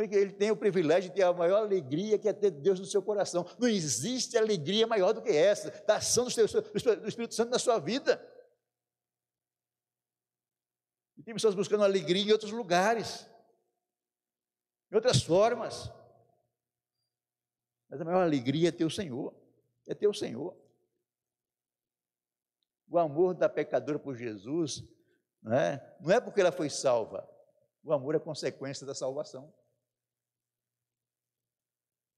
Ele 0.00 0.32
tem 0.32 0.50
o 0.50 0.56
privilégio 0.56 1.10
de 1.10 1.16
ter 1.16 1.22
a 1.22 1.32
maior 1.32 1.58
alegria 1.58 2.18
que 2.18 2.28
é 2.28 2.32
ter 2.32 2.50
Deus 2.50 2.80
no 2.80 2.86
seu 2.86 3.02
coração. 3.02 3.46
Não 3.58 3.68
existe 3.68 4.36
alegria 4.36 4.86
maior 4.86 5.12
do 5.12 5.22
que 5.22 5.30
essa, 5.30 5.70
da 5.86 5.96
ação 5.96 6.24
do 6.24 6.30
Espírito 7.08 7.34
Santo 7.34 7.50
na 7.50 7.58
sua 7.58 7.78
vida. 7.78 8.20
E 11.16 11.22
tem 11.22 11.34
pessoas 11.34 11.54
buscando 11.54 11.84
alegria 11.84 12.22
em 12.22 12.32
outros 12.32 12.50
lugares, 12.50 13.26
em 14.90 14.96
outras 14.96 15.22
formas. 15.22 15.90
Mas 17.88 18.00
a 18.00 18.04
maior 18.04 18.22
alegria 18.22 18.70
é 18.70 18.72
ter 18.72 18.84
o 18.84 18.90
Senhor, 18.90 19.34
é 19.86 19.94
ter 19.94 20.08
o 20.08 20.14
Senhor. 20.14 20.56
O 22.88 22.98
amor 22.98 23.34
da 23.34 23.48
pecadora 23.48 23.98
por 23.98 24.16
Jesus 24.16 24.82
não 25.42 25.52
é, 25.52 25.96
não 26.00 26.10
é 26.10 26.20
porque 26.20 26.40
ela 26.40 26.52
foi 26.52 26.70
salva, 26.70 27.28
o 27.82 27.92
amor 27.92 28.14
é 28.14 28.18
consequência 28.18 28.86
da 28.86 28.94
salvação 28.94 29.52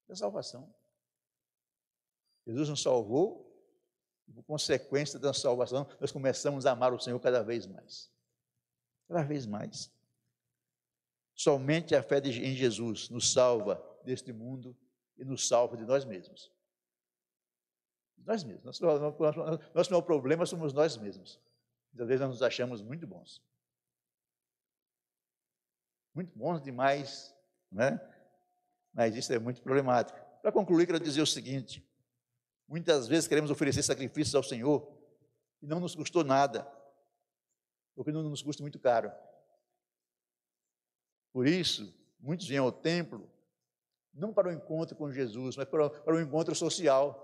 da 0.09 0.15
salvação. 0.15 0.73
Jesus 2.47 2.69
nos 2.69 2.83
salvou, 2.83 3.47
e 4.29 4.33
por 4.33 4.43
consequência 4.45 5.19
da 5.19 5.33
salvação, 5.33 5.87
nós 6.01 6.13
começamos 6.13 6.67
a 6.67 6.73
amar 6.73 6.93
o 6.93 6.99
Senhor 6.99 7.19
cada 7.21 7.43
vez 7.43 7.67
mais. 7.67 8.11
Cada 9.09 9.23
vez 9.23 9.47
mais. 9.47 9.93
Somente 11.35 11.95
a 11.95 12.03
fé 12.03 12.19
em 12.19 12.55
Jesus 12.55 13.09
nos 13.09 13.33
salva 13.33 13.83
deste 14.05 14.33
mundo 14.33 14.77
e 15.17 15.25
nos 15.25 15.47
salva 15.47 15.77
de 15.77 15.85
nós 15.85 16.05
mesmos. 16.05 16.51
Nós 18.19 18.43
mesmos. 18.43 18.65
Nosso, 18.65 18.85
nosso, 18.85 19.39
nosso 19.75 19.91
maior 19.91 20.03
problema 20.03 20.47
somos 20.47 20.73
nós 20.73 20.97
mesmos. 20.97 21.41
Às 21.99 22.07
vezes 22.07 22.21
nós 22.21 22.31
nos 22.31 22.43
achamos 22.43 22.83
muito 22.83 23.07
bons. 23.07 23.43
Muito 26.15 26.37
bons 26.37 26.61
demais, 26.63 27.35
né? 27.71 28.01
Mas 28.97 29.15
isso 29.15 29.31
é 29.31 29.39
muito 29.39 29.61
problemático. 29.61 30.19
Para 30.41 30.51
concluir, 30.51 30.87
quero 30.87 30.99
dizer 30.99 31.21
o 31.21 31.27
seguinte: 31.27 31.87
muitas 32.67 33.07
vezes 33.07 33.29
queremos 33.29 33.51
oferecer 33.51 33.83
sacrifícios 33.83 34.35
ao 34.35 34.43
Senhor 34.43 34.91
e 35.61 35.67
não 35.67 35.79
nos 35.79 35.95
custou 35.95 36.25
nada, 36.25 36.67
porque 37.95 38.11
não 38.11 38.23
nos 38.23 38.41
custa 38.41 38.63
muito 38.63 38.79
caro. 38.79 39.13
Por 41.31 41.47
isso, 41.47 41.95
muitos 42.19 42.49
vêm 42.49 42.57
ao 42.57 42.73
templo 42.73 43.31
não 44.15 44.33
para 44.33 44.49
o 44.49 44.53
encontro 44.53 44.97
com 44.97 45.13
Jesus, 45.13 45.59
mas 45.59 45.69
para, 45.69 45.91
para 45.91 46.15
o 46.15 46.21
encontro 46.21 46.55
social. 46.55 47.23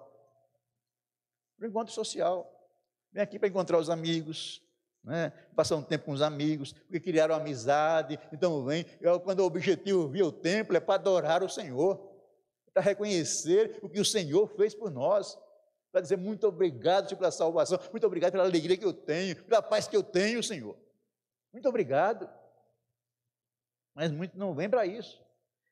Para 1.57 1.67
o 1.67 1.71
encontro 1.71 1.95
social. 1.95 2.71
Vem 3.11 3.23
aqui 3.23 3.39
para 3.39 3.49
encontrar 3.49 3.79
os 3.79 3.89
amigos, 3.89 4.63
né? 5.05 5.33
passar 5.55 5.77
um 5.77 5.83
tempo 5.83 6.07
com 6.07 6.13
os 6.13 6.23
amigos, 6.23 6.73
porque 6.73 7.01
criaram 7.01 7.35
amizade. 7.35 8.19
Então 8.33 8.65
vem, 8.65 8.87
eu, 9.01 9.19
quando 9.21 9.41
o 9.41 9.45
objetivo 9.45 10.09
vir 10.09 10.23
o 10.23 10.33
templo 10.33 10.77
é 10.77 10.81
para 10.81 10.95
adorar 10.95 11.43
o 11.43 11.49
Senhor, 11.49 12.11
para 12.73 12.83
reconhecer 12.83 13.79
o 13.83 13.89
que 13.89 14.01
o 14.01 14.05
Senhor 14.05 14.47
fez 14.57 14.75
por 14.75 14.91
nós, 14.91 15.39
para 15.91 16.01
dizer 16.01 16.17
muito 16.17 16.47
obrigado 16.47 17.15
pela 17.17 17.31
salvação, 17.31 17.79
muito 17.91 18.07
obrigado 18.07 18.33
pela 18.33 18.45
alegria 18.45 18.77
que 18.77 18.85
eu 18.85 18.95
tenho, 18.95 19.37
pela 19.45 19.61
paz 19.61 19.87
que 19.87 19.97
eu 19.97 20.03
tenho, 20.03 20.43
Senhor. 20.43 20.77
Muito 21.53 21.69
obrigado. 21.69 22.29
Mas 23.95 24.11
muito 24.11 24.39
não 24.39 24.55
vem 24.55 24.71
para 24.71 24.87
isso. 24.87 25.23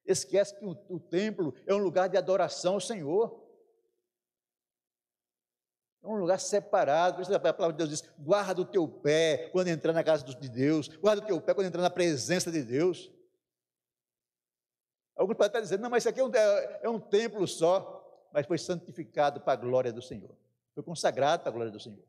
Esquece 0.04 0.58
que 0.58 0.64
o, 0.64 0.76
o 0.88 1.00
templo 1.00 1.54
é 1.66 1.74
um 1.74 1.78
lugar 1.78 2.08
de 2.08 2.18
adoração 2.18 2.74
ao 2.74 2.80
Senhor. 2.80 3.39
É 6.02 6.06
um 6.06 6.16
lugar 6.16 6.40
separado, 6.40 7.16
por 7.16 7.22
isso 7.22 7.34
a 7.34 7.38
palavra 7.38 7.72
de 7.72 7.78
Deus 7.78 7.90
diz: 7.90 8.10
guarda 8.18 8.62
o 8.62 8.64
teu 8.64 8.88
pé 8.88 9.50
quando 9.52 9.68
entrar 9.68 9.92
na 9.92 10.02
casa 10.02 10.24
de 10.24 10.48
Deus, 10.48 10.88
guarda 10.88 11.22
o 11.22 11.26
teu 11.26 11.40
pé 11.40 11.52
quando 11.52 11.66
entrar 11.66 11.82
na 11.82 11.90
presença 11.90 12.50
de 12.50 12.62
Deus. 12.62 13.10
Alguns 15.14 15.36
podem 15.36 15.48
estar 15.48 15.60
dizendo, 15.60 15.82
não, 15.82 15.90
mas 15.90 16.02
isso 16.02 16.08
aqui 16.08 16.20
é 16.20 16.24
um, 16.24 16.34
é, 16.34 16.80
é 16.84 16.88
um 16.88 16.98
templo 16.98 17.46
só, 17.46 18.28
mas 18.32 18.46
foi 18.46 18.56
santificado 18.56 19.42
para 19.42 19.52
a 19.52 19.56
glória 19.56 19.92
do 19.92 20.00
Senhor, 20.00 20.34
foi 20.74 20.82
consagrado 20.82 21.42
para 21.42 21.50
a 21.50 21.52
glória 21.52 21.70
do 21.70 21.78
Senhor. 21.78 22.04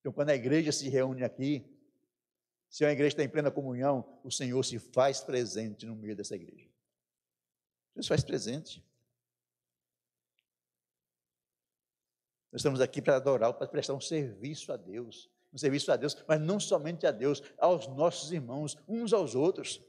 Então, 0.00 0.12
quando 0.12 0.30
a 0.30 0.34
igreja 0.34 0.72
se 0.72 0.88
reúne 0.88 1.24
aqui, 1.24 1.68
se 2.70 2.84
a 2.84 2.92
igreja 2.92 3.08
está 3.08 3.24
em 3.24 3.28
plena 3.28 3.50
comunhão, 3.50 4.20
o 4.22 4.30
Senhor 4.30 4.64
se 4.64 4.78
faz 4.78 5.20
presente 5.20 5.84
no 5.84 5.96
meio 5.96 6.16
dessa 6.16 6.36
igreja. 6.36 6.68
Se 8.00 8.08
faz 8.08 8.22
presente. 8.22 8.85
Nós 12.56 12.60
estamos 12.60 12.80
aqui 12.80 13.02
para 13.02 13.16
adorar, 13.16 13.52
para 13.52 13.68
prestar 13.68 13.92
um 13.92 14.00
serviço 14.00 14.72
a 14.72 14.78
Deus. 14.78 15.30
Um 15.52 15.58
serviço 15.58 15.92
a 15.92 15.96
Deus, 15.96 16.16
mas 16.26 16.40
não 16.40 16.58
somente 16.58 17.06
a 17.06 17.10
Deus, 17.10 17.42
aos 17.58 17.86
nossos 17.86 18.32
irmãos, 18.32 18.78
uns 18.88 19.12
aos 19.12 19.34
outros. 19.34 19.84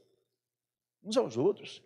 Uns 1.02 1.16
aos 1.16 1.38
outros. 1.38 1.82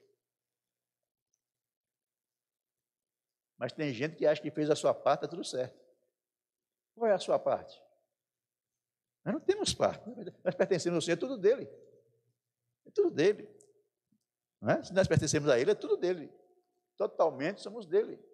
Mas 3.57 3.73
tem 3.73 3.95
gente 3.95 4.17
que 4.17 4.27
acha 4.27 4.43
que 4.43 4.51
fez 4.51 4.69
a 4.71 4.75
sua 4.75 4.93
parte, 4.93 5.21
está 5.21 5.29
tudo 5.29 5.45
certo. 5.45 5.81
Qual 6.97 7.09
é 7.09 7.15
a 7.15 7.19
sua 7.21 7.39
parte? 7.39 7.81
Nós 9.25 9.35
não 9.35 9.41
temos 9.41 9.73
parte. 9.73 10.05
Nós 10.43 10.57
pertencemos 10.57 10.97
ao 10.97 11.01
Senhor, 11.01 11.17
é 11.17 11.21
tudo 11.21 11.39
dele. 11.39 11.71
É 12.85 12.91
tudo 12.91 13.09
dele. 13.09 13.49
É? 14.63 14.83
Se 14.83 14.93
nós 14.93 15.07
pertencemos 15.07 15.49
a 15.49 15.61
Ele, 15.61 15.71
é 15.71 15.77
tudo 15.77 15.97
dele. 15.97 16.29
Totalmente 16.97 17.61
somos 17.61 17.87
dele. 17.87 18.32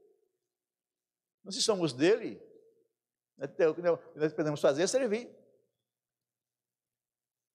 Se 1.51 1.63
somos 1.63 1.93
dele, 1.93 2.41
o 3.39 3.75
que 3.75 3.83
nós 4.19 4.33
podemos 4.33 4.61
fazer 4.61 4.83
é 4.83 4.87
servir. 4.87 5.31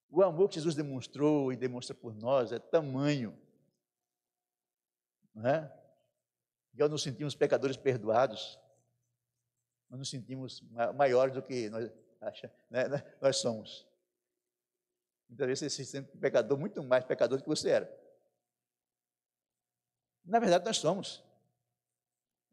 O 0.08 0.22
amor 0.22 0.48
que 0.48 0.54
Jesus 0.54 0.74
demonstrou 0.74 1.52
e 1.52 1.56
demonstra 1.56 1.94
por 1.94 2.14
nós 2.14 2.52
é 2.52 2.58
tamanho. 2.58 3.36
Não 5.34 5.50
é? 5.50 5.84
Ao 6.80 6.88
nos 6.88 7.02
sentimos 7.02 7.34
pecadores 7.34 7.76
perdoados, 7.76 8.58
nós 9.90 9.98
nos 9.98 10.10
sentimos 10.10 10.62
maiores 10.94 11.34
do 11.34 11.42
que 11.42 11.68
nós, 11.68 11.90
acha, 12.20 12.52
né, 12.70 12.88
né? 12.88 13.16
nós 13.20 13.38
somos. 13.38 13.86
Muitas 15.28 15.46
vezes 15.46 15.58
você 15.60 15.70
se 15.70 15.84
sente 15.84 16.16
pecador, 16.16 16.58
muito 16.58 16.82
mais 16.82 17.04
pecador 17.04 17.38
do 17.38 17.42
que 17.42 17.48
você 17.48 17.70
era. 17.70 18.04
Na 20.24 20.38
verdade, 20.38 20.64
nós 20.64 20.76
somos. 20.76 21.23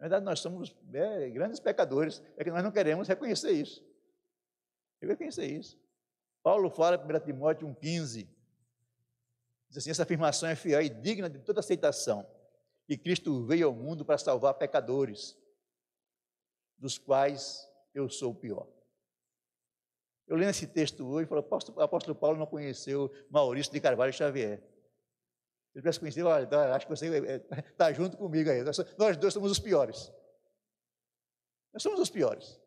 Na 0.02 0.06
verdade, 0.06 0.26
nós 0.26 0.40
somos 0.40 0.76
é, 0.92 1.30
grandes 1.30 1.60
pecadores, 1.60 2.24
é 2.36 2.44
que 2.44 2.50
nós 2.50 2.64
não 2.64 2.72
queremos 2.72 3.08
reconhecer 3.08 3.52
isso. 3.52 3.86
Reconhecer 5.00 5.46
isso. 5.46 5.80
Paulo 6.42 6.72
fala 6.72 6.96
em 6.96 7.18
1 7.18 7.20
Timóteo 7.20 7.68
1,15, 7.68 8.28
diz 9.70 9.78
assim, 9.78 9.92
essa 9.92 10.02
afirmação 10.02 10.50
é 10.50 10.56
fiel 10.56 10.82
e 10.82 10.90
digna 10.90 11.30
de 11.30 11.38
toda 11.38 11.60
aceitação, 11.60 12.28
que 12.88 12.98
Cristo 12.98 13.46
veio 13.46 13.68
ao 13.68 13.76
mundo 13.76 14.04
para 14.04 14.18
salvar 14.18 14.56
pecadores, 14.56 15.38
dos 16.80 16.98
quais 16.98 17.72
eu 17.94 18.10
sou 18.10 18.32
o 18.32 18.36
pior. 18.36 18.68
Eu 20.28 20.36
lendo 20.36 20.50
esse 20.50 20.66
texto 20.66 21.06
hoje, 21.06 21.30
falo, 21.30 21.46
o 21.48 21.82
apóstolo 21.82 22.16
Paulo 22.16 22.40
não 22.40 22.48
conheceu 22.48 23.14
Maurício 23.30 23.72
de 23.72 23.80
Carvalho 23.80 24.12
Xavier. 24.12 24.64
Ele 25.74 25.82
tivesse 25.82 26.00
conhecido, 26.00 26.28
olha, 26.28 26.46
tá, 26.46 26.76
acho 26.76 26.86
que 26.86 26.96
você 26.96 27.08
está 27.72 27.90
é, 27.90 27.94
junto 27.96 28.18
comigo 28.18 28.50
aí. 28.50 28.62
Nós, 28.64 28.78
nós 28.98 29.18
dois 29.18 29.34
somos 29.34 29.52
os 29.52 29.60
piores. 29.60 30.12
Nós 31.74 31.82
somos 31.82 32.00
os 32.00 32.10
piores. 32.10 32.60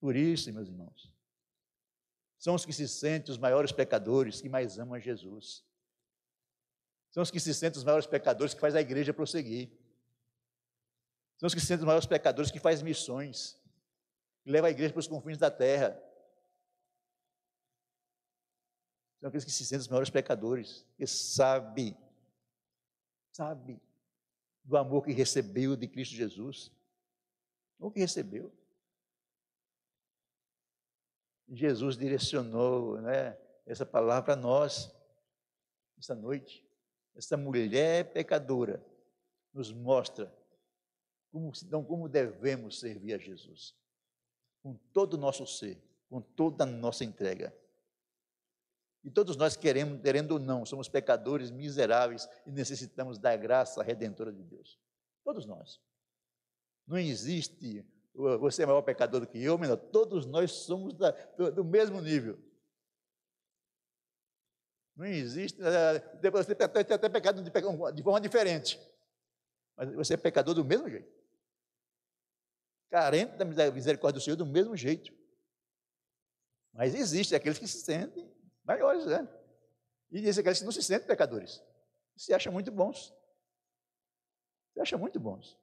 Por 0.00 0.16
isso, 0.16 0.52
meus 0.52 0.68
irmãos, 0.68 1.12
são 2.36 2.56
os 2.56 2.64
que 2.64 2.72
se 2.72 2.88
sentem 2.88 3.30
os 3.30 3.38
maiores 3.38 3.70
pecadores 3.70 4.40
que 4.40 4.48
mais 4.48 4.76
amam 4.76 4.94
a 4.94 4.98
Jesus. 4.98 5.64
São 7.12 7.22
os 7.22 7.30
que 7.30 7.38
se 7.38 7.54
sentem 7.54 7.78
os 7.78 7.84
maiores 7.84 8.06
pecadores 8.06 8.52
que 8.52 8.60
faz 8.60 8.74
a 8.74 8.80
igreja 8.80 9.14
prosseguir. 9.14 9.70
São 11.38 11.46
os 11.46 11.54
que 11.54 11.60
se 11.60 11.66
sentem 11.66 11.82
os 11.82 11.86
maiores 11.86 12.06
pecadores 12.06 12.50
que 12.50 12.58
faz 12.58 12.82
missões, 12.82 13.56
que 14.42 14.50
leva 14.50 14.66
a 14.66 14.70
igreja 14.70 14.92
para 14.92 15.00
os 15.00 15.06
confins 15.06 15.38
da 15.38 15.50
terra. 15.50 16.02
São 19.22 19.28
aqueles 19.28 19.44
que 19.44 19.52
se 19.52 19.64
sentem 19.64 19.82
os 19.82 19.88
maiores 19.88 20.10
pecadores, 20.10 20.84
que 20.96 21.06
sabe, 21.06 21.96
sabe 23.30 23.80
do 24.64 24.76
amor 24.76 25.04
que 25.04 25.12
recebeu 25.12 25.76
de 25.76 25.86
Cristo 25.86 26.16
Jesus. 26.16 26.72
O 27.78 27.88
que 27.88 28.00
recebeu. 28.00 28.52
Jesus 31.48 31.96
direcionou 31.96 33.00
né, 33.00 33.38
essa 33.64 33.86
palavra 33.86 34.24
para 34.24 34.36
nós, 34.36 34.92
esta 35.96 36.16
noite. 36.16 36.66
Essa 37.14 37.36
mulher 37.36 38.12
pecadora 38.12 38.84
nos 39.54 39.72
mostra 39.72 40.36
como, 41.30 41.52
então, 41.62 41.84
como 41.84 42.08
devemos 42.08 42.80
servir 42.80 43.14
a 43.14 43.18
Jesus. 43.18 43.72
Com 44.64 44.74
todo 44.92 45.14
o 45.14 45.18
nosso 45.18 45.46
ser, 45.46 45.80
com 46.10 46.20
toda 46.20 46.64
a 46.64 46.66
nossa 46.66 47.04
entrega. 47.04 47.56
E 49.04 49.10
todos 49.10 49.36
nós 49.36 49.56
queremos, 49.56 50.00
querendo 50.00 50.32
ou 50.32 50.38
não, 50.38 50.64
somos 50.64 50.88
pecadores 50.88 51.50
miseráveis 51.50 52.28
e 52.46 52.50
necessitamos 52.52 53.18
da 53.18 53.36
graça 53.36 53.82
redentora 53.82 54.32
de 54.32 54.42
Deus. 54.42 54.78
Todos 55.24 55.44
nós. 55.44 55.80
Não 56.86 56.98
existe 56.98 57.84
você 58.14 58.62
é 58.62 58.66
maior 58.66 58.82
pecador 58.82 59.20
do 59.20 59.26
que 59.26 59.42
eu, 59.42 59.56
menor. 59.56 59.76
Todos 59.76 60.26
nós 60.26 60.52
somos 60.52 60.92
da, 60.94 61.10
do, 61.10 61.50
do, 61.50 61.64
mesmo 61.64 62.00
nível. 62.00 62.38
Não 64.94 65.06
existe. 65.06 65.58
Eh, 65.62 66.30
você 66.30 66.54
tem 66.54 66.66
até 66.66 67.08
pecado 67.08 67.42
de, 67.42 67.50
de 67.94 68.02
forma 68.02 68.20
diferente. 68.20 68.78
Mas 69.76 69.94
você 69.94 70.14
é 70.14 70.16
pecador 70.18 70.54
do 70.54 70.64
mesmo 70.64 70.88
jeito. 70.90 71.10
Carente 72.90 73.34
da 73.36 73.70
misericórdia 73.70 74.20
do 74.20 74.22
Senhor 74.22 74.36
do 74.36 74.44
mesmo 74.44 74.76
jeito. 74.76 75.10
Mas 76.74 76.94
existem 76.94 77.36
aqueles 77.36 77.58
que 77.58 77.66
se 77.66 77.80
sentem 77.80 78.30
maiores, 78.64 79.06
né? 79.06 79.28
E 80.10 80.20
diz 80.20 80.38
que 80.38 80.64
não 80.64 80.72
se 80.72 80.82
sentem 80.82 81.06
pecadores. 81.06 81.62
Se 82.16 82.34
acham 82.34 82.52
muito 82.52 82.70
bons. 82.70 83.14
Se 84.72 84.80
acham 84.80 84.98
muito 84.98 85.18
bons. 85.18 85.58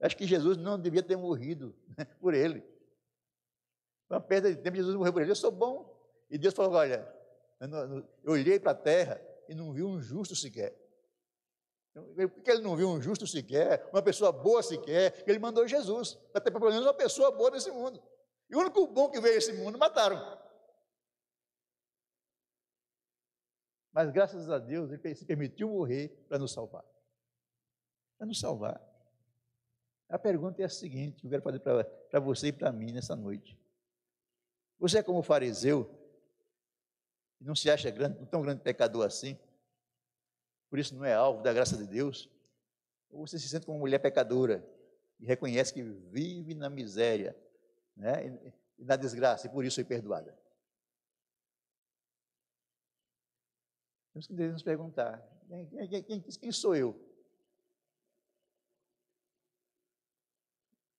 Acho 0.00 0.16
que 0.16 0.26
Jesus 0.26 0.56
não 0.56 0.78
devia 0.78 1.02
ter 1.02 1.16
morrido 1.16 1.74
né, 1.96 2.04
por 2.20 2.34
ele. 2.34 2.62
Uma 4.10 4.20
perda 4.20 4.54
de 4.54 4.60
tempo, 4.60 4.76
Jesus 4.76 4.94
morreu 4.94 5.12
por 5.12 5.22
ele. 5.22 5.30
Eu 5.30 5.36
sou 5.36 5.50
bom. 5.50 5.90
E 6.28 6.36
Deus 6.36 6.52
falou: 6.54 6.72
olha, 6.72 7.08
eu 8.24 8.32
olhei 8.32 8.58
para 8.58 8.72
a 8.72 8.74
terra 8.74 9.20
e 9.48 9.54
não 9.54 9.72
vi 9.72 9.82
um 9.82 10.00
justo 10.00 10.34
sequer. 10.34 10.76
Porque 12.34 12.50
ele 12.50 12.62
não 12.62 12.74
viu 12.74 12.88
um 12.88 13.00
justo 13.00 13.26
sequer, 13.26 13.86
uma 13.92 14.02
pessoa 14.02 14.32
boa 14.32 14.62
sequer, 14.62 15.22
ele 15.26 15.38
mandou 15.38 15.68
Jesus, 15.68 16.18
ter 16.32 16.50
pelo 16.50 16.70
menos 16.70 16.84
uma 16.84 16.94
pessoa 16.94 17.30
boa 17.30 17.50
nesse 17.50 17.70
mundo. 17.70 18.02
E 18.48 18.56
o 18.56 18.60
único 18.60 18.86
bom 18.86 19.10
que 19.10 19.20
veio 19.20 19.34
a 19.34 19.38
esse 19.38 19.52
mundo, 19.52 19.78
mataram. 19.78 20.41
Mas 23.92 24.10
graças 24.10 24.48
a 24.48 24.58
Deus, 24.58 24.90
ele 24.90 25.14
se 25.14 25.24
permitiu 25.24 25.68
morrer 25.68 26.08
para 26.28 26.38
nos 26.38 26.52
salvar. 26.52 26.84
Para 28.16 28.26
nos 28.26 28.40
salvar. 28.40 28.80
A 30.08 30.18
pergunta 30.18 30.62
é 30.62 30.64
a 30.64 30.68
seguinte: 30.68 31.20
que 31.20 31.26
eu 31.26 31.30
quero 31.30 31.42
fazer 31.42 31.60
para 31.60 32.20
você 32.20 32.48
e 32.48 32.52
para 32.52 32.72
mim 32.72 32.92
nessa 32.92 33.14
noite. 33.14 33.58
Você 34.78 34.98
é 34.98 35.02
como 35.02 35.22
fariseu, 35.22 35.88
e 37.40 37.44
não 37.44 37.54
se 37.54 37.70
acha 37.70 37.90
grande, 37.90 38.24
tão 38.26 38.42
grande 38.42 38.62
pecador 38.62 39.06
assim, 39.06 39.38
por 40.68 40.78
isso 40.78 40.94
não 40.94 41.04
é 41.04 41.12
alvo 41.12 41.42
da 41.42 41.52
graça 41.52 41.76
de 41.76 41.86
Deus? 41.86 42.30
Ou 43.10 43.26
você 43.26 43.38
se 43.38 43.48
sente 43.48 43.66
como 43.66 43.76
uma 43.76 43.82
mulher 43.82 43.98
pecadora 43.98 44.66
e 45.20 45.26
reconhece 45.26 45.72
que 45.72 45.82
vive 45.82 46.54
na 46.54 46.70
miséria 46.70 47.36
né, 47.94 48.26
e 48.78 48.84
na 48.84 48.96
desgraça 48.96 49.46
e 49.46 49.50
por 49.50 49.64
isso 49.64 49.76
foi 49.76 49.84
perdoada? 49.84 50.36
Temos 54.12 54.26
que 54.26 54.32
nos 54.34 54.62
perguntar: 54.62 55.22
quem, 55.48 55.88
quem, 55.88 56.02
quem, 56.02 56.20
quem 56.20 56.52
sou 56.52 56.76
eu? 56.76 56.98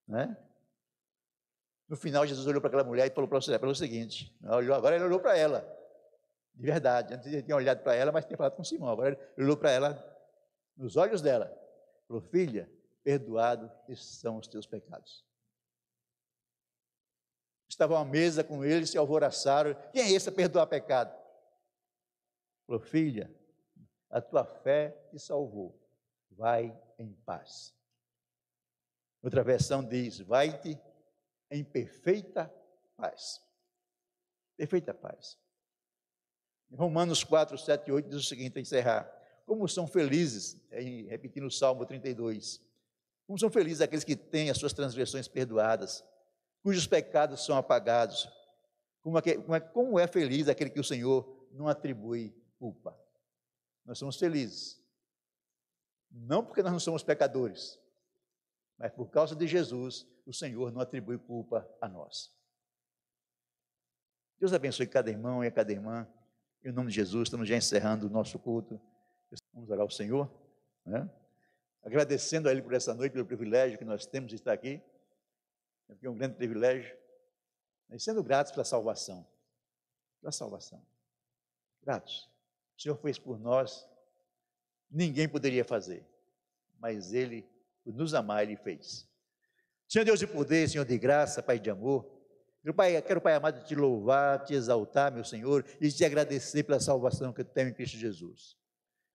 Né? 0.07 0.37
No 1.87 1.95
final, 1.95 2.25
Jesus 2.25 2.47
olhou 2.47 2.59
para 2.59 2.69
aquela 2.69 2.83
mulher 2.83 3.07
e 3.07 3.13
falou 3.13 3.27
para 3.27 3.39
ela 3.47 3.71
o 3.71 3.75
seguinte: 3.75 4.35
agora 4.43 4.95
ele 4.95 5.05
olhou 5.05 5.19
para 5.19 5.37
ela, 5.37 5.61
de 6.55 6.65
verdade. 6.65 7.13
Antes 7.13 7.27
ele 7.27 7.43
tinha 7.43 7.55
olhado 7.55 7.83
para 7.83 7.95
ela, 7.95 8.11
mas 8.11 8.25
tinha 8.25 8.37
falado 8.37 8.55
com 8.55 8.63
Simão. 8.63 8.89
Agora 8.89 9.09
ele 9.09 9.45
olhou 9.45 9.57
para 9.57 9.71
ela, 9.71 10.17
nos 10.75 10.97
olhos 10.97 11.21
dela, 11.21 11.55
falou: 12.07 12.21
Filha, 12.21 12.69
perdoado 13.03 13.71
são 13.95 14.37
os 14.37 14.47
teus 14.47 14.65
pecados. 14.65 15.23
Estavam 17.69 17.97
à 17.97 18.05
mesa 18.05 18.43
com 18.43 18.63
ele, 18.63 18.85
se 18.85 18.97
alvoraçaram. 18.97 19.75
Quem 19.91 20.03
é 20.03 20.11
esse 20.11 20.29
a 20.29 20.31
perdoar 20.31 20.67
pecado? 20.67 21.22
Falou: 22.65 22.81
Filha, 22.81 23.33
a 24.09 24.21
tua 24.21 24.45
fé 24.45 24.89
te 25.09 25.19
salvou. 25.19 25.79
Vai 26.31 26.77
em 26.97 27.13
paz. 27.25 27.73
Outra 29.21 29.43
versão 29.43 29.83
diz: 29.83 30.19
Vai-te 30.19 30.79
em 31.49 31.63
perfeita 31.63 32.53
paz. 32.95 33.41
Perfeita 34.57 34.93
paz. 34.93 35.37
Romanos 36.71 37.23
4, 37.23 37.57
7 37.57 37.87
e 37.87 37.91
8 37.91 38.09
diz 38.09 38.19
o 38.19 38.23
seguinte, 38.23 38.57
a 38.57 38.61
encerrar. 38.61 39.11
Como 39.45 39.67
são 39.67 39.85
felizes, 39.85 40.59
repetindo 41.07 41.45
o 41.45 41.51
Salmo 41.51 41.85
32, 41.85 42.61
como 43.27 43.37
são 43.37 43.49
felizes 43.49 43.81
aqueles 43.81 44.03
que 44.03 44.15
têm 44.15 44.49
as 44.49 44.57
suas 44.57 44.73
transgressões 44.73 45.27
perdoadas, 45.27 46.03
cujos 46.61 46.87
pecados 46.87 47.45
são 47.45 47.57
apagados. 47.57 48.27
Como 49.01 49.17
é, 49.17 49.59
como 49.59 49.99
é 49.99 50.07
feliz 50.07 50.47
aquele 50.47 50.69
que 50.69 50.79
o 50.79 50.83
Senhor 50.83 51.47
não 51.51 51.67
atribui 51.67 52.33
culpa. 52.63 52.97
Nós 53.83 53.99
somos 53.99 54.17
felizes. 54.17 54.81
Não 56.09 56.45
porque 56.45 56.63
nós 56.63 56.71
não 56.71 56.79
somos 56.79 57.03
pecadores, 57.03 57.77
mas 58.77 58.89
por 58.93 59.09
causa 59.09 59.35
de 59.35 59.45
Jesus, 59.45 60.07
o 60.25 60.33
Senhor 60.33 60.71
não 60.71 60.79
atribui 60.79 61.17
culpa 61.17 61.69
a 61.81 61.89
nós. 61.89 62.33
Deus 64.39 64.53
abençoe 64.53 64.87
cada 64.87 65.09
irmão 65.09 65.43
e 65.43 65.51
cada 65.51 65.73
irmã. 65.73 66.07
Em 66.63 66.71
nome 66.71 66.87
de 66.87 66.95
Jesus, 66.95 67.23
estamos 67.23 67.49
já 67.49 67.57
encerrando 67.57 68.07
o 68.07 68.09
nosso 68.09 68.39
culto. 68.39 68.79
Vamos 69.53 69.69
orar 69.69 69.81
ao 69.81 69.89
Senhor, 69.89 70.31
né? 70.85 71.09
agradecendo 71.81 72.47
a 72.47 72.51
Ele 72.53 72.61
por 72.61 72.73
essa 72.73 72.93
noite, 72.93 73.11
pelo 73.11 73.25
privilégio 73.25 73.77
que 73.77 73.83
nós 73.83 74.05
temos 74.05 74.29
de 74.29 74.35
estar 74.35 74.53
aqui. 74.53 74.81
É 76.01 76.09
um 76.09 76.15
grande 76.15 76.35
privilégio. 76.35 76.97
E 77.89 77.99
sendo 77.99 78.23
gratos 78.23 78.53
pela 78.53 78.63
salvação. 78.63 79.27
Pela 80.21 80.31
salvação. 80.31 80.81
Gratos. 81.81 82.32
Senhor 82.83 82.97
fez 82.97 83.17
por 83.17 83.39
nós, 83.39 83.87
ninguém 84.91 85.25
poderia 85.25 85.63
fazer, 85.63 86.05
mas 86.77 87.13
Ele, 87.13 87.47
por 87.81 87.93
nos 87.93 88.13
amar, 88.13 88.43
Ele 88.43 88.57
fez. 88.57 89.07
Senhor 89.87 90.03
Deus 90.03 90.19
de 90.19 90.27
poder, 90.27 90.67
Senhor 90.67 90.83
de 90.83 90.97
graça, 90.97 91.41
Pai 91.41 91.57
de 91.59 91.69
amor, 91.69 92.05
meu 92.61 92.73
Pai, 92.73 93.01
quero, 93.01 93.21
Pai 93.21 93.35
amado, 93.35 93.63
te 93.63 93.73
louvar, 93.73 94.43
te 94.43 94.53
exaltar, 94.53 95.13
meu 95.13 95.23
Senhor, 95.23 95.65
e 95.79 95.89
te 95.89 96.03
agradecer 96.03 96.63
pela 96.63 96.77
salvação 96.77 97.31
que 97.31 97.39
eu 97.39 97.45
tenho 97.45 97.69
em 97.69 97.73
Cristo 97.73 97.95
Jesus. 97.95 98.57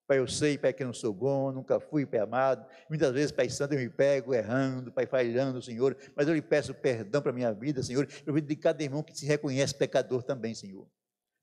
Pai, 0.06 0.18
eu 0.18 0.26
sei, 0.26 0.56
Pai, 0.56 0.72
que 0.72 0.82
não 0.82 0.94
sou 0.94 1.12
bom, 1.12 1.52
nunca 1.52 1.78
fui, 1.78 2.06
Pai 2.06 2.20
amado. 2.20 2.66
Muitas 2.88 3.12
vezes, 3.12 3.32
Pai 3.32 3.50
Santo, 3.50 3.74
eu 3.74 3.80
me 3.80 3.90
pego 3.90 4.32
errando, 4.32 4.90
Pai, 4.90 5.04
falhando, 5.04 5.60
Senhor. 5.60 5.94
Mas 6.16 6.26
eu 6.26 6.32
lhe 6.32 6.40
peço 6.40 6.72
perdão 6.72 7.20
para 7.20 7.32
a 7.32 7.34
minha 7.34 7.52
vida, 7.52 7.82
Senhor. 7.82 8.08
Eu 8.24 8.32
vida 8.32 8.46
de 8.46 8.56
cada 8.56 8.82
irmão 8.82 9.02
que 9.02 9.14
se 9.14 9.26
reconhece 9.26 9.74
pecador 9.74 10.22
também, 10.22 10.54
Senhor. 10.54 10.88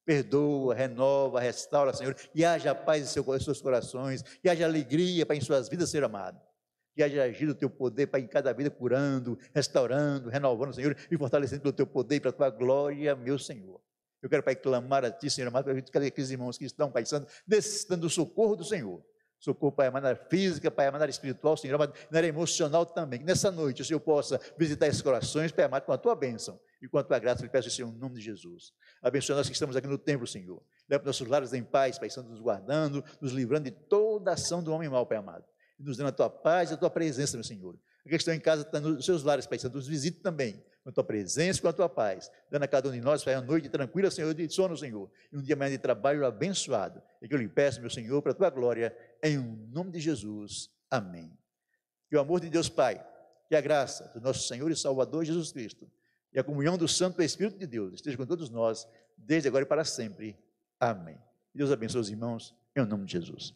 Perdoa, 0.06 0.76
renova, 0.76 1.40
restaura, 1.40 1.94
Senhor. 1.94 2.16
E 2.34 2.46
haja 2.46 2.76
paz 2.76 3.04
em 3.04 3.40
seus 3.40 3.62
corações. 3.62 4.24
E 4.44 4.50
haja 4.50 4.66
alegria, 4.66 5.26
Pai, 5.26 5.38
em 5.38 5.42
suas 5.42 5.68
vidas, 5.68 5.90
ser 5.90 6.04
amado 6.04 6.40
que 6.96 7.04
haja 7.04 7.24
agido 7.24 7.52
o 7.52 7.56
teu 7.56 7.70
poder, 7.70 8.08
Pai, 8.08 8.22
em 8.22 8.28
cada 8.28 8.54
vida, 8.54 8.72
curando, 8.72 9.38
restaurando, 9.54 10.30
renovando, 10.30 10.74
Senhor, 10.74 10.96
e 11.12 11.18
fortalecendo 11.18 11.62
pelo 11.62 11.74
teu 11.74 11.86
poder 11.86 12.16
e 12.16 12.20
pela 12.22 12.32
tua 12.32 12.50
glória, 12.50 13.14
meu 13.16 13.38
Senhor. 13.38 13.82
Eu 14.22 14.30
quero, 14.30 14.42
Pai, 14.42 14.56
clamar 14.56 15.04
a 15.04 15.12
Ti, 15.12 15.30
Senhor 15.30 15.50
amado, 15.50 15.66
para 15.66 16.08
aqueles 16.08 16.32
irmãos 16.32 16.58
que 16.58 16.64
estão, 16.64 16.90
Pai 16.90 17.06
Santo, 17.06 17.30
necessitando 17.46 18.02
do 18.02 18.10
socorro 18.10 18.56
do 18.56 18.64
Senhor. 18.64 19.04
Socorro, 19.38 19.74
Pai, 19.74 19.92
na 19.92 19.98
área 19.98 20.16
física, 20.16 20.72
Pai, 20.72 20.90
na 20.90 20.98
área 20.98 21.12
espiritual, 21.12 21.58
Senhor, 21.58 21.76
amado, 21.76 21.94
na 22.10 22.18
área 22.18 22.30
emocional 22.30 22.86
também. 22.86 23.20
Que 23.20 23.26
nessa 23.26 23.52
noite 23.52 23.82
o 23.82 23.86
Senhor 23.86 24.00
possa 24.00 24.40
visitar 24.58 24.88
esses 24.88 25.02
corações, 25.02 25.52
Pai 25.52 25.66
amado, 25.66 25.84
com 25.84 25.92
a 25.92 25.98
Tua 25.98 26.16
bênção 26.16 26.60
e 26.82 26.88
com 26.88 26.98
a 26.98 27.04
Tua 27.04 27.20
graça. 27.20 27.46
Eu 27.46 27.50
peço, 27.50 27.70
Senhor, 27.70 27.90
em 27.90 27.98
nome 27.98 28.16
de 28.16 28.22
Jesus. 28.22 28.74
Abençoe 29.02 29.36
nós 29.36 29.48
que 29.48 29.54
estamos 29.54 29.76
aqui 29.76 29.88
no 29.88 29.98
templo, 29.98 30.26
Senhor. 30.26 30.62
Leva 30.90 31.04
nossos 31.04 31.28
lares 31.28 31.54
em 31.54 31.64
paz, 31.64 31.98
Pai 31.98 32.10
Santo, 32.10 32.30
nos 32.30 32.40
guardando, 32.40 33.04
nos 33.22 33.32
livrando 33.32 33.66
de 33.66 33.72
toda 33.72 34.34
ação 34.34 34.64
do 34.64 34.72
homem 34.72 34.90
mau, 34.90 35.06
Pai 35.06 35.18
amado 35.18 35.46
e 35.80 35.84
nos 35.84 35.98
dando 35.98 36.08
a 36.08 36.12
tua 36.12 36.30
paz 36.30 36.72
e 36.72 36.74
a 36.74 36.78
tua 36.78 36.90
presença, 36.90 37.36
meu 37.38 37.44
Senhor. 37.44 37.78
A 38.06 38.10
questão 38.10 38.34
em 38.34 38.40
casa 38.40 38.62
está 38.62 38.80
nos 38.80 39.06
seus 39.06 39.24
lares, 39.24 39.46
Pai 39.46 39.58
Santo, 39.58 39.76
nos 39.76 39.88
visite 39.88 40.20
também, 40.20 40.64
com 40.84 40.90
a 40.90 40.92
tua 40.92 41.04
presença 41.04 41.60
e 41.60 41.62
com 41.62 41.68
a 41.68 41.74
tua 41.74 41.90
paz, 41.90 42.30
dando 42.52 42.64
a 42.64 42.68
cada 42.68 42.88
um 42.90 42.92
de 42.92 43.02
nós, 43.02 43.24
Pai, 43.24 43.36
uma 43.36 43.42
noite 43.42 43.68
tranquila, 43.70 44.12
Senhor, 44.12 44.34
de 44.34 44.50
sono, 44.50 44.78
Senhor, 44.78 45.10
e 45.32 45.38
um 45.38 45.42
dia 45.42 45.56
amanhã 45.56 45.72
de 45.72 45.78
trabalho 45.80 46.26
abençoado. 46.26 47.02
E 47.22 47.28
que 47.28 47.34
eu 47.34 47.40
lhe 47.40 47.48
peço, 47.48 47.82
meu 47.82 47.90
Senhor, 47.90 48.22
para 48.22 48.32
a 48.32 48.36
tua 48.36 48.50
glória, 48.50 48.96
em 49.24 49.38
nome 49.72 49.92
de 49.92 50.00
Jesus. 50.00 50.70
Amém. 50.90 51.36
Que 52.08 52.16
o 52.16 52.20
amor 52.20 52.40
de 52.40 52.50
Deus 52.50 52.70
Pai, 52.70 53.04
que 53.50 53.56
a 53.56 53.62
graça 53.62 54.12
do 54.14 54.22
nosso 54.22 54.48
Senhor 54.48 54.70
e 54.70 54.76
Salvador 54.76 55.26
Jesus 55.26 55.52
Cristo, 55.52 55.90
e 56.36 56.40
a 56.40 56.44
comunhão 56.44 56.78
do 56.78 56.86
Santo 56.86 57.22
Espírito 57.22 57.58
de 57.58 57.66
Deus 57.66 57.94
esteja 57.94 58.18
com 58.18 58.26
todos 58.26 58.50
nós, 58.50 58.86
desde 59.18 59.48
agora 59.48 59.64
e 59.64 59.68
para 59.68 59.86
sempre. 59.86 60.38
Amém. 60.78 61.18
Deus 61.54 61.72
abençoe 61.72 62.02
os 62.02 62.10
irmãos, 62.10 62.54
em 62.76 62.86
nome 62.86 63.06
de 63.06 63.14
Jesus. 63.14 63.54